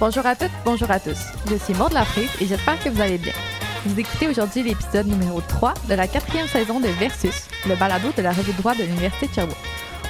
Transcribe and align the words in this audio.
Bonjour 0.00 0.24
à 0.24 0.34
toutes, 0.34 0.50
bonjour 0.64 0.90
à 0.90 0.98
tous. 0.98 1.18
Je 1.46 1.56
suis 1.56 1.74
Maud 1.74 1.92
Lafrise 1.92 2.30
et 2.40 2.46
j'espère 2.46 2.82
que 2.82 2.88
vous 2.88 3.02
allez 3.02 3.18
bien. 3.18 3.34
Vous 3.84 4.00
écoutez 4.00 4.28
aujourd'hui 4.28 4.62
l'épisode 4.62 5.06
numéro 5.06 5.42
3 5.42 5.74
de 5.90 5.94
la 5.94 6.08
quatrième 6.08 6.46
saison 6.46 6.80
de 6.80 6.86
Versus, 6.86 7.48
le 7.68 7.76
balado 7.76 8.08
de 8.16 8.22
la 8.22 8.32
revue 8.32 8.50
de 8.50 8.56
droit 8.56 8.74
de 8.74 8.82
l'Université 8.82 9.26
de 9.26 9.34
Sherbrooke. 9.34 9.58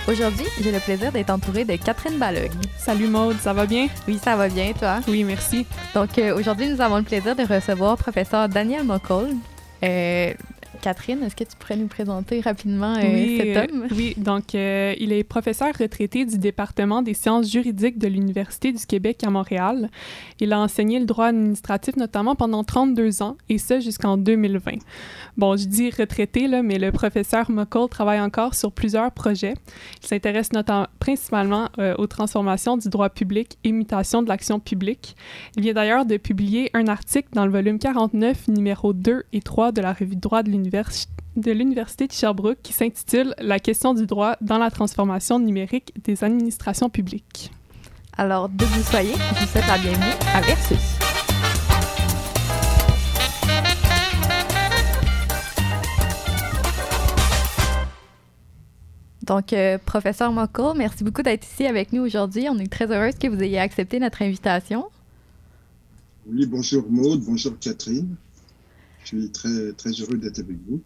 Aujourd'hui, 0.06 0.46
j'ai 0.60 0.70
le 0.70 0.78
plaisir 0.78 1.10
d'être 1.10 1.30
entourée 1.30 1.64
de 1.64 1.74
Catherine 1.74 2.18
Ballogne. 2.18 2.52
Salut 2.78 3.08
Maude, 3.08 3.38
ça 3.40 3.52
va 3.52 3.66
bien? 3.66 3.88
Oui, 4.06 4.20
ça 4.22 4.36
va 4.36 4.48
bien, 4.48 4.72
toi? 4.74 5.00
Oui, 5.08 5.24
merci. 5.24 5.66
Donc 5.92 6.16
euh, 6.18 6.38
aujourd'hui, 6.38 6.68
nous 6.68 6.80
avons 6.80 6.98
le 6.98 7.02
plaisir 7.02 7.34
de 7.34 7.42
recevoir 7.42 7.96
professeur 7.96 8.48
Daniel 8.48 8.84
Mockle. 8.84 9.34
Euh, 9.82 10.32
Catherine, 10.80 11.22
est-ce 11.22 11.36
que 11.36 11.44
tu 11.44 11.56
pourrais 11.58 11.76
nous 11.76 11.86
présenter 11.86 12.40
rapidement 12.40 12.94
euh, 12.96 13.02
oui, 13.12 13.36
cet 13.38 13.56
euh, 13.56 13.74
homme? 13.74 13.86
oui, 13.94 14.14
donc 14.16 14.54
euh, 14.54 14.94
il 14.98 15.12
est 15.12 15.24
professeur 15.24 15.68
retraité 15.78 16.24
du 16.24 16.38
département 16.38 17.02
des 17.02 17.14
sciences 17.14 17.50
juridiques 17.50 17.98
de 17.98 18.08
l'Université 18.08 18.72
du 18.72 18.84
Québec 18.86 19.22
à 19.24 19.30
Montréal. 19.30 19.90
Il 20.40 20.52
a 20.52 20.58
enseigné 20.58 20.98
le 20.98 21.04
droit 21.04 21.26
administratif 21.26 21.96
notamment 21.96 22.34
pendant 22.34 22.64
32 22.64 23.22
ans, 23.22 23.36
et 23.48 23.58
ce 23.58 23.80
jusqu'en 23.80 24.16
2020. 24.16 24.72
Bon, 25.36 25.56
je 25.56 25.66
dis 25.66 25.90
retraité, 25.90 26.48
là, 26.48 26.62
mais 26.62 26.78
le 26.78 26.92
professeur 26.92 27.50
Muckle 27.50 27.88
travaille 27.90 28.20
encore 28.20 28.54
sur 28.54 28.72
plusieurs 28.72 29.12
projets. 29.12 29.54
Il 30.02 30.06
s'intéresse 30.06 30.52
notamment 30.52 30.86
principalement 30.98 31.68
aux 31.98 32.06
transformations 32.06 32.76
du 32.76 32.88
droit 32.88 33.10
public 33.10 33.58
et 33.64 33.72
mutation 33.72 34.22
de 34.22 34.28
l'action 34.28 34.60
publique. 34.60 35.16
Il 35.56 35.62
vient 35.62 35.74
d'ailleurs 35.74 36.06
de 36.06 36.16
publier 36.16 36.70
un 36.74 36.86
article 36.86 37.28
dans 37.32 37.44
le 37.44 37.52
volume 37.52 37.78
49, 37.78 38.48
numéro 38.48 38.92
2 38.92 39.24
et 39.32 39.40
3 39.40 39.72
de 39.72 39.82
la 39.82 39.92
revue 39.92 40.16
droit 40.16 40.42
de 40.42 40.50
l'Université 40.50 40.69
de 41.36 41.50
l'Université 41.50 42.06
de 42.06 42.12
Sherbrooke 42.12 42.58
qui 42.62 42.72
s'intitule 42.72 43.34
La 43.38 43.58
question 43.58 43.94
du 43.94 44.06
droit 44.06 44.36
dans 44.40 44.58
la 44.58 44.70
transformation 44.70 45.38
numérique 45.38 45.92
des 46.04 46.22
administrations 46.22 46.88
publiques. 46.88 47.50
Alors, 48.16 48.48
d'où 48.48 48.66
vous 48.66 48.82
soyez, 48.82 49.14
je 49.14 49.40
vous 49.40 49.46
souhaite 49.46 49.66
la 49.66 49.78
bienvenue 49.78 50.12
à 50.34 50.40
Versus. 50.42 50.78
Donc, 59.22 59.52
euh, 59.52 59.78
professeur 59.78 60.32
Moko, 60.32 60.74
merci 60.74 61.04
beaucoup 61.04 61.22
d'être 61.22 61.46
ici 61.46 61.66
avec 61.66 61.92
nous 61.92 62.02
aujourd'hui. 62.02 62.48
On 62.48 62.58
est 62.58 62.70
très 62.70 62.90
heureuse 62.90 63.14
que 63.14 63.28
vous 63.28 63.40
ayez 63.42 63.58
accepté 63.58 64.00
notre 64.00 64.22
invitation. 64.22 64.86
Oui, 66.26 66.46
bonjour 66.46 66.84
Maude, 66.88 67.22
bonjour 67.24 67.52
Catherine. 67.60 68.16
Je 69.04 69.08
suis 69.08 69.30
très, 69.30 69.72
très 69.72 69.90
heureux 69.90 70.16
d'être 70.16 70.38
avec 70.38 70.56
vous. 70.68 70.80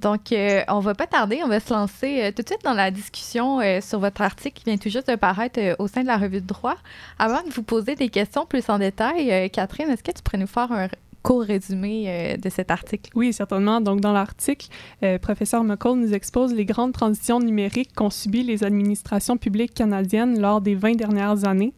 Donc, 0.00 0.32
euh, 0.32 0.62
on 0.68 0.80
va 0.80 0.94
pas 0.94 1.06
tarder, 1.06 1.40
on 1.44 1.48
va 1.48 1.60
se 1.60 1.72
lancer 1.72 2.22
euh, 2.22 2.32
tout 2.32 2.42
de 2.42 2.48
suite 2.48 2.64
dans 2.64 2.72
la 2.72 2.90
discussion 2.90 3.60
euh, 3.60 3.80
sur 3.82 4.00
votre 4.00 4.22
article 4.22 4.58
qui 4.58 4.64
vient 4.64 4.78
tout 4.78 4.88
juste 4.88 5.10
de 5.10 5.16
paraître 5.16 5.60
euh, 5.60 5.74
au 5.78 5.88
sein 5.88 6.02
de 6.02 6.06
la 6.06 6.16
revue 6.16 6.40
de 6.40 6.46
droit. 6.46 6.76
Avant 7.18 7.42
de 7.42 7.50
vous 7.50 7.62
poser 7.62 7.96
des 7.96 8.08
questions 8.08 8.46
plus 8.46 8.66
en 8.70 8.78
détail, 8.78 9.30
euh, 9.30 9.48
Catherine, 9.48 9.90
est-ce 9.90 10.02
que 10.02 10.12
tu 10.12 10.22
pourrais 10.22 10.38
nous 10.38 10.46
faire 10.46 10.72
un 10.72 10.88
court 11.22 11.42
résumé 11.42 12.04
euh, 12.06 12.36
de 12.36 12.48
cet 12.48 12.70
article? 12.70 13.10
Oui, 13.14 13.32
certainement. 13.32 13.80
Donc, 13.80 14.00
dans 14.00 14.12
l'article, 14.12 14.68
euh, 15.02 15.18
professeur 15.18 15.64
McCall 15.64 15.96
nous 15.96 16.14
expose 16.14 16.54
les 16.54 16.64
grandes 16.64 16.92
transitions 16.92 17.40
numériques 17.40 17.94
qu'ont 17.94 18.10
subies 18.10 18.42
les 18.42 18.64
administrations 18.64 19.36
publiques 19.36 19.74
canadiennes 19.74 20.40
lors 20.40 20.60
des 20.60 20.74
20 20.74 20.96
dernières 20.96 21.46
années. 21.46 21.72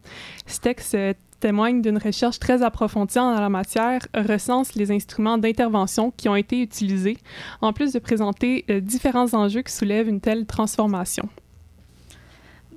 Ce 0.47 0.59
texte 0.59 0.95
euh, 0.95 1.13
témoigne 1.47 1.81
d'une 1.81 1.97
recherche 1.97 2.39
très 2.39 2.61
approfondie 2.63 3.19
en 3.19 3.37
la 3.39 3.49
matière, 3.49 3.99
recense 4.15 4.75
les 4.75 4.91
instruments 4.91 5.37
d'intervention 5.37 6.11
qui 6.15 6.29
ont 6.29 6.37
été 6.37 6.61
utilisés, 6.61 7.17
en 7.61 7.73
plus 7.73 7.91
de 7.91 7.99
présenter 7.99 8.63
euh, 8.69 8.79
différents 8.79 9.33
enjeux 9.33 9.61
qui 9.61 9.73
soulèvent 9.73 10.07
une 10.07 10.21
telle 10.21 10.45
transformation. 10.45 11.27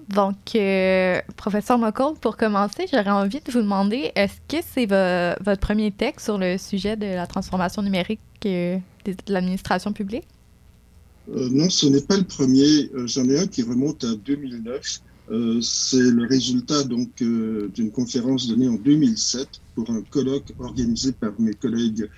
Donc, 0.09 0.37
euh, 0.57 1.21
professeur 1.37 1.79
McCall, 1.79 2.15
pour 2.21 2.37
commencer, 2.37 2.87
j'aurais 2.93 3.11
envie 3.11 3.41
de 3.41 3.51
vous 3.53 3.63
demander, 3.63 4.11
est-ce 4.17 4.39
que 4.49 4.61
c'est 4.73 4.87
vo- 4.87 5.37
votre 5.45 5.61
premier 5.61 5.91
texte 5.93 6.25
sur 6.27 6.39
le 6.39 6.59
sujet 6.59 6.97
de 6.97 7.07
la 7.07 7.27
transformation 7.29 7.83
numérique 7.83 8.21
euh, 8.47 8.79
de 9.05 9.15
l'administration 9.29 9.93
publique? 9.93 10.27
Euh, 11.29 11.49
non, 11.51 11.69
ce 11.71 11.87
n'est 11.87 12.03
pas 12.03 12.17
le 12.17 12.25
premier. 12.25 12.91
Euh, 12.95 13.07
J'en 13.07 13.29
ai 13.29 13.39
un 13.41 13.47
qui 13.49 13.63
remonte 13.63 14.03
à 14.05 14.15
2009. 14.15 15.01
Euh, 15.31 15.61
C'est 15.61 16.11
le 16.11 16.27
résultat 16.27 16.85
donc 16.85 17.21
euh, 17.23 17.69
d'une 17.75 17.91
conférence 17.91 18.47
donnée 18.47 18.69
en 18.69 18.75
2007 18.75 19.49
pour 19.75 19.91
un 19.91 20.03
colloque 20.03 20.53
organisé 20.59 21.13
par 21.13 21.39
mes 21.41 21.55
collègues 21.55 22.09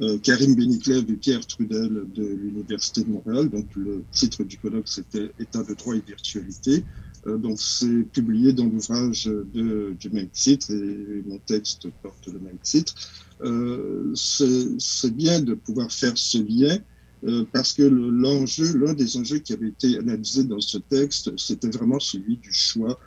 euh, 0.00 0.18
Karim 0.18 0.54
Beniclev 0.54 1.10
et 1.10 1.16
Pierre 1.16 1.44
Trudel 1.46 2.04
de 2.14 2.24
l'Université 2.24 3.02
de 3.02 3.10
Montréal. 3.10 3.50
Donc 3.50 3.66
le 3.74 4.04
titre 4.12 4.44
du 4.44 4.58
colloque 4.58 4.88
c'était 4.88 5.32
État 5.38 5.62
de 5.64 5.74
droit 5.74 5.96
et 5.96 6.02
virtualité. 6.06 6.84
Donc 7.24 7.60
c'est 7.60 8.02
publié 8.12 8.52
dans 8.52 8.64
l'ouvrage 8.64 9.30
du 9.54 10.10
même 10.10 10.28
titre 10.30 10.72
et 10.72 11.22
mon 11.24 11.38
texte 11.38 11.86
porte 12.02 12.26
le 12.26 12.40
même 12.40 12.58
titre. 12.58 12.94
C'est 14.16 15.14
bien 15.14 15.40
de 15.40 15.54
pouvoir 15.54 15.92
faire 15.92 16.18
ce 16.18 16.38
lien 16.38 16.76
euh, 17.24 17.44
parce 17.52 17.72
que 17.72 17.82
le- 17.82 18.10
l'enjeu, 18.10 18.76
l'un 18.76 18.94
des 18.94 19.16
enjeux 19.16 19.38
qui 19.38 19.52
avait 19.52 19.68
été 19.68 19.98
analysé 19.98 20.44
dans 20.44 20.60
ce 20.60 20.78
texte, 20.78 21.30
c'était 21.38 21.70
vraiment 21.70 22.00
celui 22.00 22.36
du 22.38 22.52
choix 22.52 22.98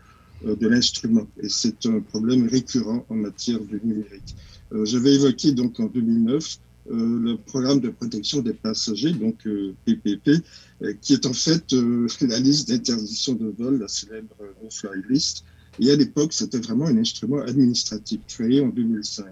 euh, 0.45 0.55
de 0.55 0.67
l'instrument. 0.67 1.29
Et 1.41 1.49
c'est 1.49 1.85
un 1.85 2.01
problème 2.01 2.47
récurrent 2.47 3.05
en 3.09 3.15
matière 3.15 3.59
de 3.63 3.79
numérique. 3.83 4.35
Euh, 4.73 4.85
J'avais 4.85 5.15
évoqué 5.15 5.51
donc 5.53 5.79
en 5.79 5.85
2009 5.87 6.57
euh, 6.91 7.19
le 7.19 7.37
programme 7.37 7.79
de 7.79 7.89
protection 7.89 8.41
des 8.41 8.53
passagers, 8.53 9.13
donc 9.13 9.47
PPP, 9.85 10.29
qui 11.01 11.13
est 11.13 11.25
en 11.25 11.33
fait 11.33 11.71
la 12.21 12.39
liste 12.39 12.69
d'interdiction 12.69 13.33
de 13.33 13.47
vol, 13.57 13.79
la 13.79 13.87
célèbre 13.87 14.35
no-fly 14.61 15.01
list. 15.09 15.43
Et 15.79 15.91
à 15.91 15.95
l'époque, 15.95 16.31
c'était 16.33 16.59
vraiment 16.59 16.85
un 16.85 16.97
instrument 16.97 17.41
administratif 17.41 18.21
créé 18.27 18.61
en 18.61 18.69
2005 18.69 19.25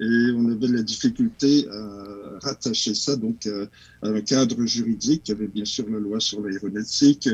et 0.00 0.30
on 0.34 0.50
avait 0.50 0.68
la 0.68 0.82
difficulté 0.82 1.68
à 1.68 2.38
rattacher 2.40 2.94
ça 2.94 3.16
donc 3.16 3.46
à, 3.46 4.06
à 4.06 4.10
un 4.10 4.20
cadre 4.20 4.64
juridique. 4.64 5.28
Il 5.28 5.32
y 5.32 5.34
avait 5.34 5.48
bien 5.48 5.64
sûr 5.64 5.88
la 5.88 5.98
loi 5.98 6.18
sur 6.20 6.40
l'aéronautique, 6.40 7.28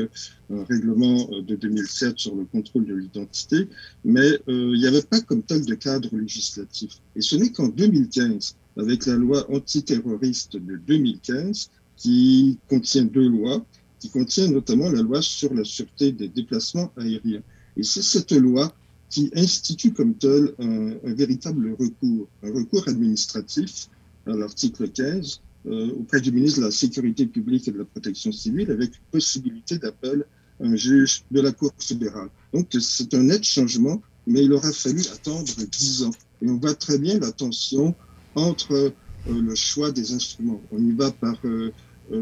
un 0.51 0.63
règlement 0.65 1.29
euh, 1.31 1.41
de 1.41 1.55
2007 1.55 2.19
sur 2.19 2.35
le 2.35 2.45
contrôle 2.45 2.85
de 2.85 2.95
l'identité, 2.95 3.67
mais 4.03 4.29
euh, 4.47 4.71
il 4.73 4.79
n'y 4.79 4.87
avait 4.87 5.01
pas 5.01 5.21
comme 5.21 5.43
tel 5.43 5.65
de 5.65 5.75
cadre 5.75 6.15
législatif. 6.15 6.91
Et 7.15 7.21
ce 7.21 7.35
n'est 7.35 7.51
qu'en 7.51 7.67
2015, 7.67 8.55
avec 8.77 9.05
la 9.05 9.15
loi 9.15 9.49
antiterroriste 9.51 10.57
de 10.57 10.77
2015, 10.77 11.69
qui 11.97 12.57
contient 12.69 13.05
deux 13.05 13.27
lois, 13.27 13.65
qui 13.99 14.09
contient 14.09 14.49
notamment 14.49 14.89
la 14.89 15.01
loi 15.01 15.21
sur 15.21 15.53
la 15.53 15.63
sûreté 15.63 16.11
des 16.11 16.29
déplacements 16.29 16.91
aériens. 16.97 17.41
Et 17.75 17.83
c'est 17.83 18.01
cette 18.01 18.31
loi 18.31 18.73
qui 19.09 19.31
institue 19.35 19.91
comme 19.91 20.13
tel 20.15 20.53
un, 20.59 21.13
véritable 21.13 21.75
recours, 21.79 22.27
un 22.43 22.51
recours 22.53 22.87
administratif 22.87 23.89
à 24.27 24.31
l'article 24.31 24.89
15 24.89 25.41
euh, 25.67 25.91
auprès 25.99 26.21
du 26.21 26.31
ministre 26.31 26.59
de 26.59 26.65
la 26.65 26.71
Sécurité 26.71 27.25
publique 27.25 27.67
et 27.67 27.71
de 27.71 27.79
la 27.79 27.85
Protection 27.85 28.31
civile 28.31 28.71
avec 28.71 28.91
possibilité 29.11 29.77
d'appel 29.77 30.25
à 30.61 30.65
un 30.65 30.75
juge 30.75 31.23
de 31.31 31.41
la 31.41 31.51
Cour 31.51 31.71
fédérale. 31.79 32.29
Donc 32.53 32.67
c'est 32.79 33.13
un 33.13 33.23
net 33.23 33.43
changement, 33.43 34.01
mais 34.27 34.43
il 34.43 34.53
aura 34.53 34.71
fallu 34.71 35.01
attendre 35.13 35.51
dix 35.71 36.03
ans. 36.03 36.11
Et 36.41 36.49
on 36.49 36.57
voit 36.57 36.75
très 36.75 36.97
bien 36.97 37.19
la 37.19 37.31
tension 37.31 37.95
entre 38.35 38.73
euh, 38.73 38.91
le 39.27 39.55
choix 39.55 39.91
des 39.91 40.13
instruments. 40.13 40.61
On 40.71 40.79
y 40.79 40.91
va 40.91 41.11
par 41.11 41.35
euh, 41.45 41.71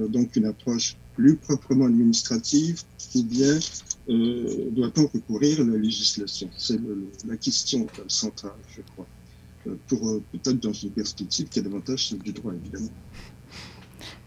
donc 0.08 0.36
une 0.36 0.46
approche 0.46 0.98
plus 1.16 1.36
proprement 1.36 1.86
administrative 1.86 2.82
ou 3.16 3.24
bien 3.24 3.60
euh, 4.10 4.70
doit-on 4.72 5.08
recourir 5.08 5.62
à 5.62 5.64
la 5.64 5.78
législation 5.78 6.50
C'est 6.58 6.80
la 7.26 7.38
question 7.38 7.92
centrale, 8.08 8.60
je 8.68 8.82
crois, 8.82 9.08
euh, 9.68 9.76
pour 9.88 10.10
euh, 10.10 10.24
peut-être 10.32 10.60
dans 10.60 10.74
une 10.74 10.94
perspective 10.94 11.50
qui 11.50 11.60
est 11.60 11.64
davantage 11.64 12.10
celle 12.10 12.20
du 12.20 12.34
droit, 12.34 12.54
évidemment. 12.54 12.92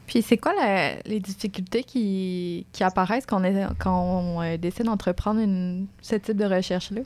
Puis, 0.07 0.23
c'est 0.23 0.37
quoi 0.39 0.53
la- 0.55 1.01
les 1.03 1.21
difficultés 1.21 1.85
qui, 1.85 2.67
qui 2.73 2.83
apparaissent 2.83 3.27
quand 3.27 3.41
on, 3.41 3.45
est- 3.45 3.69
quand 3.79 4.03
on 4.37 4.43
euh, 4.43 4.57
décide 4.57 4.87
d'entreprendre 4.87 5.41
une- 5.41 5.87
ce 6.03 6.17
type 6.17 6.37
de 6.37 6.45
recherche-là? 6.45 7.03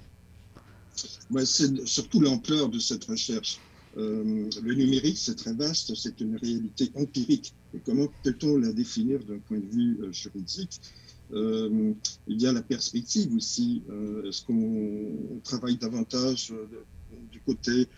Ouais, 1.30 1.44
c'est 1.44 1.86
surtout 1.86 2.20
l'ampleur 2.20 2.68
de 2.68 2.78
cette 2.78 3.04
recherche. 3.04 3.60
Euh, 3.96 4.48
le 4.62 4.74
numérique, 4.74 5.18
c'est 5.18 5.34
très 5.36 5.52
vaste, 5.54 5.94
c'est 5.94 6.20
une 6.20 6.36
réalité 6.36 6.90
empirique. 6.94 7.54
Et 7.74 7.80
comment 7.80 8.08
peut-on 8.22 8.56
la 8.58 8.72
définir 8.72 9.24
d'un 9.24 9.38
point 9.40 9.58
de 9.58 9.66
vue 9.66 9.98
euh, 10.02 10.12
juridique? 10.12 10.80
Euh, 11.32 11.94
Il 12.26 12.40
y 12.40 12.46
a 12.46 12.52
la 12.52 12.62
perspective 12.62 13.34
aussi. 13.34 13.84
Euh, 13.88 14.28
Est-ce 14.28 14.44
qu'on 14.44 15.40
travaille 15.42 15.76
davantage 15.76 16.52
euh, 16.52 16.66
du 17.30 17.40
côté 17.40 17.88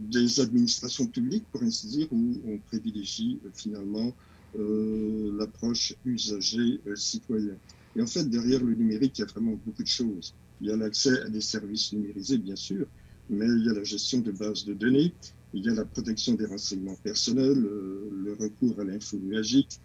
des 0.00 0.38
administrations 0.40 1.06
publiques, 1.06 1.46
pour 1.50 1.62
ainsi 1.62 1.86
dire, 1.86 2.08
ou 2.12 2.42
on 2.44 2.58
privilégie 2.58 3.40
finalement 3.54 4.14
l'approche 4.54 5.94
usager-citoyen 6.04 7.58
Et 7.96 8.02
en 8.02 8.06
fait, 8.06 8.28
derrière 8.28 8.62
le 8.62 8.74
numérique, 8.74 9.18
il 9.18 9.22
y 9.22 9.24
a 9.24 9.28
vraiment 9.28 9.58
beaucoup 9.64 9.82
de 9.82 9.88
choses. 9.88 10.34
Il 10.60 10.68
y 10.68 10.70
a 10.70 10.76
l'accès 10.76 11.22
à 11.22 11.30
des 11.30 11.40
services 11.40 11.90
numérisés, 11.94 12.36
bien 12.36 12.54
sûr, 12.54 12.86
mais 13.30 13.46
il 13.46 13.64
y 13.64 13.70
a 13.70 13.72
la 13.72 13.82
gestion 13.82 14.18
de 14.18 14.30
bases 14.30 14.66
de 14.66 14.74
données, 14.74 15.14
il 15.54 15.64
y 15.64 15.70
a 15.70 15.74
la 15.74 15.86
protection 15.86 16.34
des 16.34 16.44
renseignements 16.44 16.96
personnels, 16.96 17.58
le 17.58 18.36
recours 18.38 18.78
à 18.78 18.84
l'info 18.84 19.16
nuagique, 19.16 19.80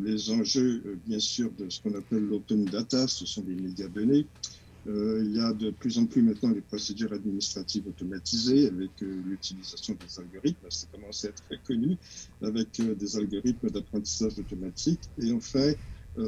les 0.00 0.30
enjeux, 0.30 0.82
euh, 0.86 0.96
bien 1.06 1.18
sûr, 1.18 1.52
de 1.52 1.68
ce 1.68 1.80
qu'on 1.80 1.94
appelle 1.94 2.24
l'open 2.24 2.64
data, 2.64 3.08
ce 3.08 3.26
sont 3.26 3.44
les 3.46 3.56
médiadonnées, 3.56 4.28
il 4.86 5.32
y 5.34 5.40
a 5.40 5.52
de 5.52 5.70
plus 5.70 5.98
en 5.98 6.06
plus 6.06 6.22
maintenant 6.22 6.50
des 6.50 6.62
procédures 6.62 7.12
administratives 7.12 7.86
automatisées 7.86 8.68
avec 8.68 8.92
l'utilisation 9.00 9.98
des 10.00 10.18
algorithmes. 10.18 10.66
Ça 10.70 10.86
commence 10.90 11.24
à 11.24 11.28
être 11.28 11.42
très 11.42 11.58
connu 11.58 11.98
avec 12.40 12.80
des 12.80 13.16
algorithmes 13.16 13.68
d'apprentissage 13.68 14.38
automatique. 14.38 15.02
Et 15.20 15.30
enfin, 15.32 15.74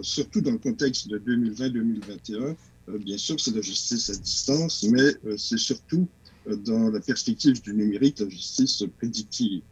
surtout 0.02 0.42
dans 0.42 0.50
le 0.50 0.58
contexte 0.58 1.08
de 1.08 1.18
2020-2021, 1.20 2.56
bien 2.98 3.16
sûr, 3.16 3.40
c'est 3.40 3.54
la 3.54 3.62
justice 3.62 4.10
à 4.10 4.16
distance, 4.16 4.82
mais 4.82 5.36
c'est 5.38 5.56
surtout 5.56 6.10
dans 6.44 6.90
la 6.90 7.00
perspective 7.00 7.62
du 7.62 7.72
numérique, 7.72 8.18
la 8.18 8.28
justice 8.28 8.84
prédictive. 8.98 9.62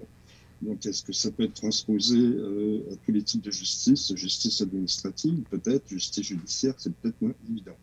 Donc, 0.62 0.84
est-ce 0.86 1.02
que 1.04 1.12
ça 1.12 1.30
peut 1.30 1.44
être 1.44 1.54
transposé 1.54 2.18
euh, 2.18 2.80
à 2.90 2.96
tous 2.96 3.12
les 3.12 3.22
de 3.22 3.50
justice 3.50 4.12
Justice 4.14 4.60
administrative, 4.60 5.44
peut-être, 5.50 5.88
justice 5.88 6.26
judiciaire, 6.26 6.74
c'est 6.78 6.92
peut-être 6.94 7.20
moins 7.20 7.34
évident. 7.48 7.76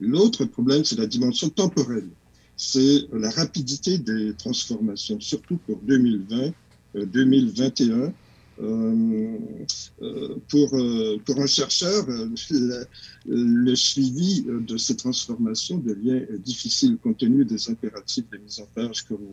L'autre 0.00 0.44
problème, 0.44 0.84
c'est 0.84 0.98
la 0.98 1.06
dimension 1.06 1.48
temporelle. 1.48 2.08
C'est 2.56 3.06
la 3.12 3.30
rapidité 3.30 3.98
des 3.98 4.34
transformations, 4.34 5.20
surtout 5.20 5.58
pour 5.58 5.78
2020, 5.82 6.52
2021. 6.94 8.12
Euh, 8.60 9.38
euh, 10.02 10.34
pour, 10.48 10.70
pour 11.24 11.40
un 11.40 11.46
chercheur, 11.46 12.04
le 13.28 13.74
suivi 13.76 14.42
de 14.42 14.76
ces 14.76 14.96
transformations 14.96 15.78
devient 15.78 16.22
difficile 16.40 16.98
compte 16.98 17.18
tenu 17.18 17.44
des 17.44 17.70
impératifs 17.70 18.28
de 18.30 18.38
mise 18.38 18.58
en 18.58 18.66
page 18.74 19.02
comme 19.04 19.28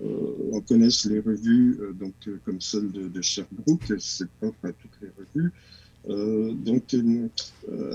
on 0.00 0.60
connaît 0.60 0.88
les 1.06 1.20
revues 1.20 1.78
euh, 1.80 1.92
donc, 1.92 2.14
euh, 2.26 2.38
comme 2.44 2.60
celle 2.60 2.90
de, 2.90 3.22
Sherbrooke, 3.22 3.92
c'est 3.98 4.28
propre 4.40 4.58
à 4.64 4.72
toutes 4.72 4.98
les 5.00 5.10
revues. 5.18 5.52
donc, 6.54 6.94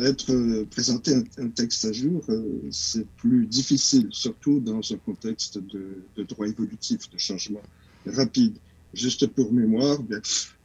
être 0.03 0.63
présenté 0.71 1.13
un, 1.37 1.49
texte 1.49 1.85
à 1.85 1.91
jour, 1.91 2.25
c'est 2.71 3.05
plus 3.17 3.45
difficile, 3.45 4.07
surtout 4.11 4.59
dans 4.59 4.81
un 4.91 4.97
contexte 4.97 5.59
de, 5.59 6.23
droit 6.23 6.47
évolutif, 6.47 7.09
de 7.11 7.17
changement 7.17 7.61
rapide. 8.05 8.55
Juste 8.95 9.27
pour 9.27 9.53
mémoire, 9.53 9.99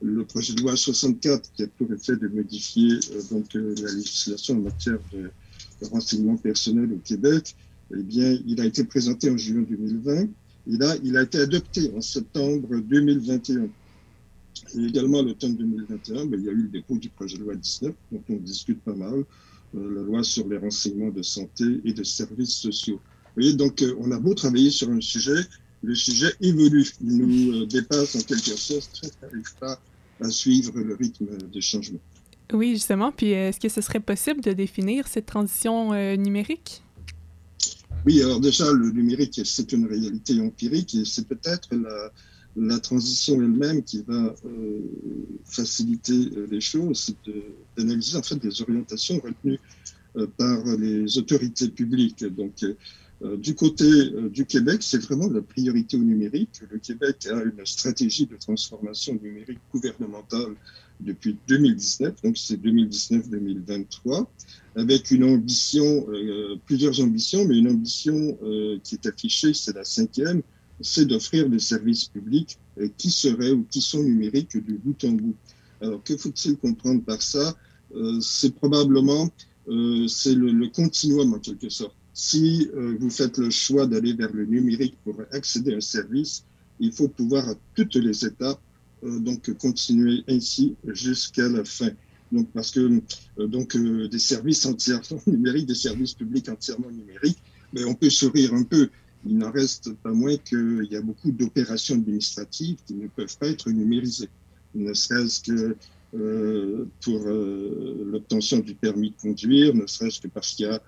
le 0.00 0.24
projet 0.24 0.54
de 0.54 0.62
loi 0.62 0.74
64 0.74 1.52
qui 1.52 1.64
a 1.64 1.66
pour 1.66 1.92
effet 1.92 2.16
de 2.16 2.28
modifier 2.28 2.98
donc 3.30 3.52
la 3.52 3.92
législation 3.92 4.56
en 4.56 4.60
matière 4.60 4.98
de, 5.12 5.30
renseignement 5.90 6.38
personnel 6.38 6.90
au 6.92 7.00
Québec, 7.04 7.54
eh 7.94 8.02
bien, 8.02 8.38
il 8.46 8.58
a 8.62 8.64
été 8.64 8.84
présenté 8.84 9.28
en 9.28 9.36
juin 9.36 9.62
2020. 9.68 10.28
Il 10.66 10.82
a, 10.82 11.22
été 11.22 11.38
adopté 11.38 11.90
en 11.94 12.00
septembre 12.00 12.76
2021. 12.78 13.68
Et 14.76 14.84
également 14.86 15.18
à 15.18 15.22
l'automne 15.22 15.56
2021, 15.56 16.26
ben, 16.26 16.40
il 16.40 16.46
y 16.46 16.48
a 16.48 16.52
eu 16.52 16.62
le 16.62 16.68
dépôt 16.68 16.96
du 16.96 17.08
projet 17.10 17.36
de 17.36 17.42
loi 17.42 17.54
19, 17.54 17.92
dont 18.12 18.22
on 18.30 18.36
discute 18.36 18.80
pas 18.82 18.94
mal, 18.94 19.24
euh, 19.74 19.94
la 19.94 20.02
loi 20.02 20.22
sur 20.22 20.48
les 20.48 20.56
renseignements 20.56 21.10
de 21.10 21.22
santé 21.22 21.80
et 21.84 21.92
de 21.92 22.04
services 22.04 22.54
sociaux. 22.54 23.00
Vous 23.36 23.42
voyez, 23.42 23.54
donc 23.54 23.82
euh, 23.82 23.94
on 23.98 24.10
a 24.12 24.18
beau 24.18 24.32
travailler 24.34 24.70
sur 24.70 24.88
un 24.90 25.00
sujet, 25.00 25.42
le 25.82 25.94
sujet 25.94 26.32
évolue, 26.40 26.86
il 27.02 27.16
nous 27.16 27.62
euh, 27.62 27.66
dépasse 27.66 28.14
en 28.14 28.20
quelque 28.20 28.56
sorte, 28.56 29.02
on 29.02 29.26
n'arrive 29.26 29.54
pas 29.58 29.80
à 30.20 30.30
suivre 30.30 30.78
le 30.78 30.94
rythme 30.94 31.26
des 31.52 31.60
changements. 31.60 32.00
Oui, 32.52 32.70
justement. 32.74 33.10
Puis 33.10 33.30
est-ce 33.30 33.58
que 33.58 33.68
ce 33.68 33.80
serait 33.80 34.00
possible 34.00 34.40
de 34.40 34.52
définir 34.52 35.08
cette 35.08 35.26
transition 35.26 35.92
numérique? 36.16 36.83
Oui, 38.06 38.20
alors 38.20 38.38
déjà, 38.38 38.70
le 38.70 38.90
numérique, 38.90 39.40
c'est 39.44 39.72
une 39.72 39.86
réalité 39.86 40.38
empirique 40.38 40.94
et 40.94 41.04
c'est 41.06 41.26
peut-être 41.26 41.70
la, 42.56 42.78
transition 42.80 43.36
elle-même 43.36 43.82
qui 43.82 44.02
va 44.02 44.34
euh, 44.44 44.80
faciliter 45.44 46.30
euh, 46.36 46.46
les 46.50 46.60
choses, 46.60 47.00
c'est 47.06 47.32
d'analyser 47.76 48.16
en 48.18 48.22
fait 48.22 48.36
des 48.36 48.60
orientations 48.60 49.18
retenues 49.20 49.58
euh, 50.16 50.26
par 50.36 50.64
les 50.76 51.18
autorités 51.18 51.68
publiques. 51.68 52.24
Donc, 52.24 52.64
du 53.38 53.54
côté 53.54 53.86
du 54.28 54.44
Québec, 54.44 54.82
c'est 54.82 54.98
vraiment 54.98 55.30
la 55.30 55.40
priorité 55.40 55.96
au 55.96 56.00
numérique. 56.00 56.60
Le 56.70 56.78
Québec 56.78 57.26
a 57.30 57.42
une 57.42 57.64
stratégie 57.64 58.26
de 58.26 58.36
transformation 58.36 59.18
numérique 59.22 59.60
gouvernementale 59.72 60.54
depuis 61.00 61.36
2019, 61.48 62.22
donc 62.22 62.38
c'est 62.38 62.60
2019-2023, 62.62 64.26
avec 64.76 65.10
une 65.10 65.24
ambition, 65.24 66.06
euh, 66.08 66.56
plusieurs 66.66 67.00
ambitions, 67.00 67.44
mais 67.46 67.58
une 67.58 67.68
ambition 67.68 68.38
euh, 68.42 68.78
qui 68.82 68.96
est 68.96 69.06
affichée, 69.06 69.54
c'est 69.54 69.74
la 69.74 69.84
cinquième, 69.84 70.42
c'est 70.80 71.06
d'offrir 71.06 71.48
des 71.48 71.58
services 71.58 72.06
publics 72.06 72.58
euh, 72.78 72.88
qui 72.96 73.10
seraient 73.10 73.52
ou 73.52 73.64
qui 73.70 73.80
sont 73.80 74.02
numériques 74.02 74.56
de 74.56 74.74
bout 74.74 75.04
en 75.04 75.12
bout. 75.12 75.34
Alors, 75.80 76.02
que 76.02 76.16
faut-il 76.16 76.56
comprendre 76.56 77.02
par 77.02 77.20
ça? 77.20 77.56
C'est 78.20 78.52
probablement 78.54 79.30
c'est 80.08 80.34
le, 80.34 80.50
le, 80.50 80.68
continuum 80.68 81.34
en 81.34 81.38
quelque 81.38 81.68
sorte. 81.68 81.94
Si 82.12 82.68
vous 82.98 83.10
faites 83.10 83.38
le 83.38 83.50
choix 83.50 83.86
d'aller 83.86 84.14
vers 84.14 84.32
le 84.32 84.46
numérique 84.46 84.96
pour 85.04 85.16
accéder 85.30 85.74
à 85.74 85.76
un 85.76 85.80
service, 85.80 86.44
il 86.80 86.90
faut 86.92 87.08
pouvoir 87.08 87.48
à 87.48 87.54
toutes 87.74 87.94
les 87.96 88.24
étapes 88.24 88.60
donc 89.04 89.52
continuer 89.58 90.24
ainsi 90.28 90.76
jusqu'à 90.86 91.48
la 91.48 91.64
fin. 91.64 91.90
Donc, 92.32 92.50
parce 92.52 92.70
que 92.72 93.00
euh, 93.38 93.46
donc, 93.46 93.76
euh, 93.76 94.08
des 94.08 94.18
services 94.18 94.66
entièrement 94.66 95.22
numériques, 95.26 95.66
des 95.66 95.74
services 95.74 96.14
publics 96.14 96.48
entièrement 96.48 96.90
numériques, 96.90 97.38
mais 97.72 97.84
on 97.84 97.94
peut 97.94 98.10
sourire 98.10 98.54
un 98.54 98.64
peu. 98.64 98.90
Il 99.26 99.38
n'en 99.38 99.52
reste 99.52 99.92
pas 99.94 100.12
moins 100.12 100.36
qu'il 100.36 100.88
y 100.90 100.96
a 100.96 101.00
beaucoup 101.00 101.30
d'opérations 101.30 101.94
administratives 101.94 102.78
qui 102.86 102.94
ne 102.94 103.06
peuvent 103.06 103.38
pas 103.38 103.48
être 103.48 103.70
numérisées, 103.70 104.28
ne 104.74 104.92
serait-ce 104.92 105.40
que 105.40 105.76
pour 107.00 107.26
l'obtention 107.26 108.58
du 108.58 108.74
permis 108.74 109.10
de 109.10 109.16
conduire, 109.16 109.74
ne 109.74 109.86
serait-ce 109.86 110.20
que 110.20 110.28
parce 110.28 110.52
qu'il 110.54 110.66
y 110.66 110.68
a 110.68 110.80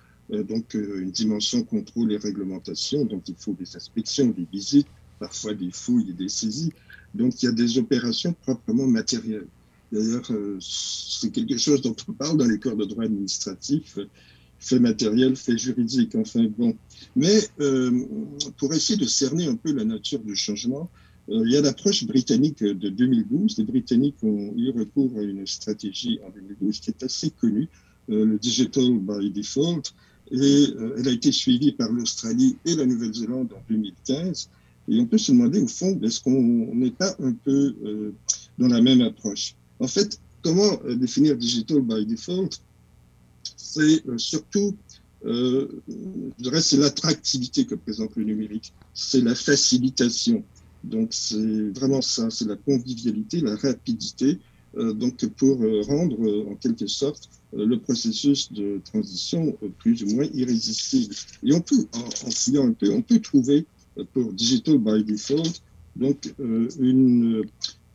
donc 0.43 0.75
une 0.75 1.11
dimension 1.11 1.63
contrôle 1.63 2.13
et 2.13 2.17
réglementation, 2.17 3.05
donc 3.05 3.27
il 3.27 3.35
faut 3.35 3.53
des 3.53 3.75
inspections, 3.75 4.27
des 4.27 4.47
visites, 4.53 4.87
parfois 5.19 5.53
des 5.55 5.71
fouilles 5.71 6.11
et 6.11 6.13
des 6.13 6.29
saisies. 6.29 6.71
Donc, 7.17 7.41
il 7.41 7.47
y 7.47 7.49
a 7.49 7.51
des 7.51 7.77
opérations 7.77 8.33
proprement 8.33 8.87
matérielles. 8.87 9.47
D'ailleurs, 9.91 10.29
euh, 10.31 10.57
c'est 10.59 11.31
quelque 11.31 11.57
chose 11.57 11.81
dont 11.81 11.95
on 12.07 12.13
parle 12.13 12.37
dans 12.37 12.45
les 12.45 12.59
corps 12.59 12.75
de 12.75 12.85
droit 12.85 13.05
administratif, 13.05 13.97
fait 14.59 14.79
matériel, 14.79 15.35
fait 15.35 15.57
juridique, 15.57 16.15
enfin 16.15 16.45
bon. 16.57 16.75
Mais 17.15 17.39
euh, 17.59 18.05
pour 18.57 18.73
essayer 18.73 18.99
de 18.99 19.05
cerner 19.05 19.47
un 19.47 19.55
peu 19.55 19.71
la 19.71 19.85
nature 19.85 20.19
du 20.19 20.35
changement, 20.35 20.89
euh, 21.29 21.43
il 21.45 21.51
y 21.51 21.57
a 21.57 21.61
l'approche 21.61 22.05
britannique 22.05 22.63
de 22.63 22.89
2012. 22.89 23.57
Les 23.57 23.63
Britanniques 23.63 24.17
ont 24.23 24.53
eu 24.57 24.71
recours 24.71 25.17
à 25.17 25.21
une 25.21 25.45
stratégie 25.47 26.19
en 26.25 26.31
2012 26.31 26.79
qui 26.79 26.89
est 26.89 27.03
assez 27.03 27.29
connue, 27.29 27.69
le 28.09 28.37
Digital 28.37 28.99
by 28.99 29.31
Default, 29.31 29.93
et 30.31 30.65
elle 30.97 31.07
a 31.07 31.11
été 31.11 31.31
suivie 31.33 31.73
par 31.73 31.91
l'Australie 31.91 32.55
et 32.65 32.75
la 32.75 32.85
Nouvelle-Zélande 32.85 33.51
en 33.53 33.61
2015. 33.69 34.49
Et 34.89 34.99
on 34.99 35.05
peut 35.05 35.17
se 35.17 35.31
demander, 35.31 35.59
au 35.59 35.67
fond, 35.67 35.99
est-ce 36.01 36.21
qu'on 36.21 36.75
n'est 36.75 36.91
pas 36.91 37.13
un 37.19 37.33
peu 37.33 37.75
euh, 37.85 38.15
dans 38.57 38.67
la 38.67 38.81
même 38.81 39.01
approche? 39.01 39.55
En 39.79 39.87
fait, 39.87 40.19
comment 40.41 40.79
euh, 40.85 40.95
définir 40.95 41.35
digital 41.37 41.81
by 41.81 42.05
default? 42.05 42.49
C'est 43.57 44.05
euh, 44.07 44.17
surtout, 44.17 44.77
je 45.23 45.67
dirais, 46.37 46.61
c'est 46.61 46.77
l'attractivité 46.77 47.65
que 47.65 47.75
présente 47.75 48.15
le 48.15 48.23
numérique, 48.23 48.71
c'est 48.93 49.21
la 49.21 49.35
facilitation. 49.35 50.45
Donc, 50.83 51.09
c'est 51.11 51.69
vraiment 51.77 52.01
ça, 52.01 52.29
c'est 52.29 52.47
la 52.47 52.55
convivialité, 52.55 53.41
la 53.41 53.55
rapidité, 53.55 54.39
donc 54.73 55.25
pour 55.37 55.57
rendre 55.87 56.49
en 56.51 56.55
quelque 56.55 56.85
sorte 56.85 57.29
le 57.51 57.77
processus 57.77 58.51
de 58.53 58.79
transition 58.85 59.57
plus 59.79 60.03
ou 60.03 60.15
moins 60.15 60.27
irrésistible. 60.33 61.15
Et 61.43 61.51
on 61.53 61.61
peut, 61.61 61.87
en, 61.93 62.27
en 62.27 62.31
fouillant 62.31 62.67
un 62.67 62.73
peu, 62.73 62.91
on 62.91 63.01
peut 63.01 63.19
trouver 63.19 63.65
pour 64.13 64.33
Digital 64.33 64.77
by 64.77 65.03
Default, 65.03 65.61
donc 65.95 66.33
euh, 66.39 66.67
une, 66.79 67.43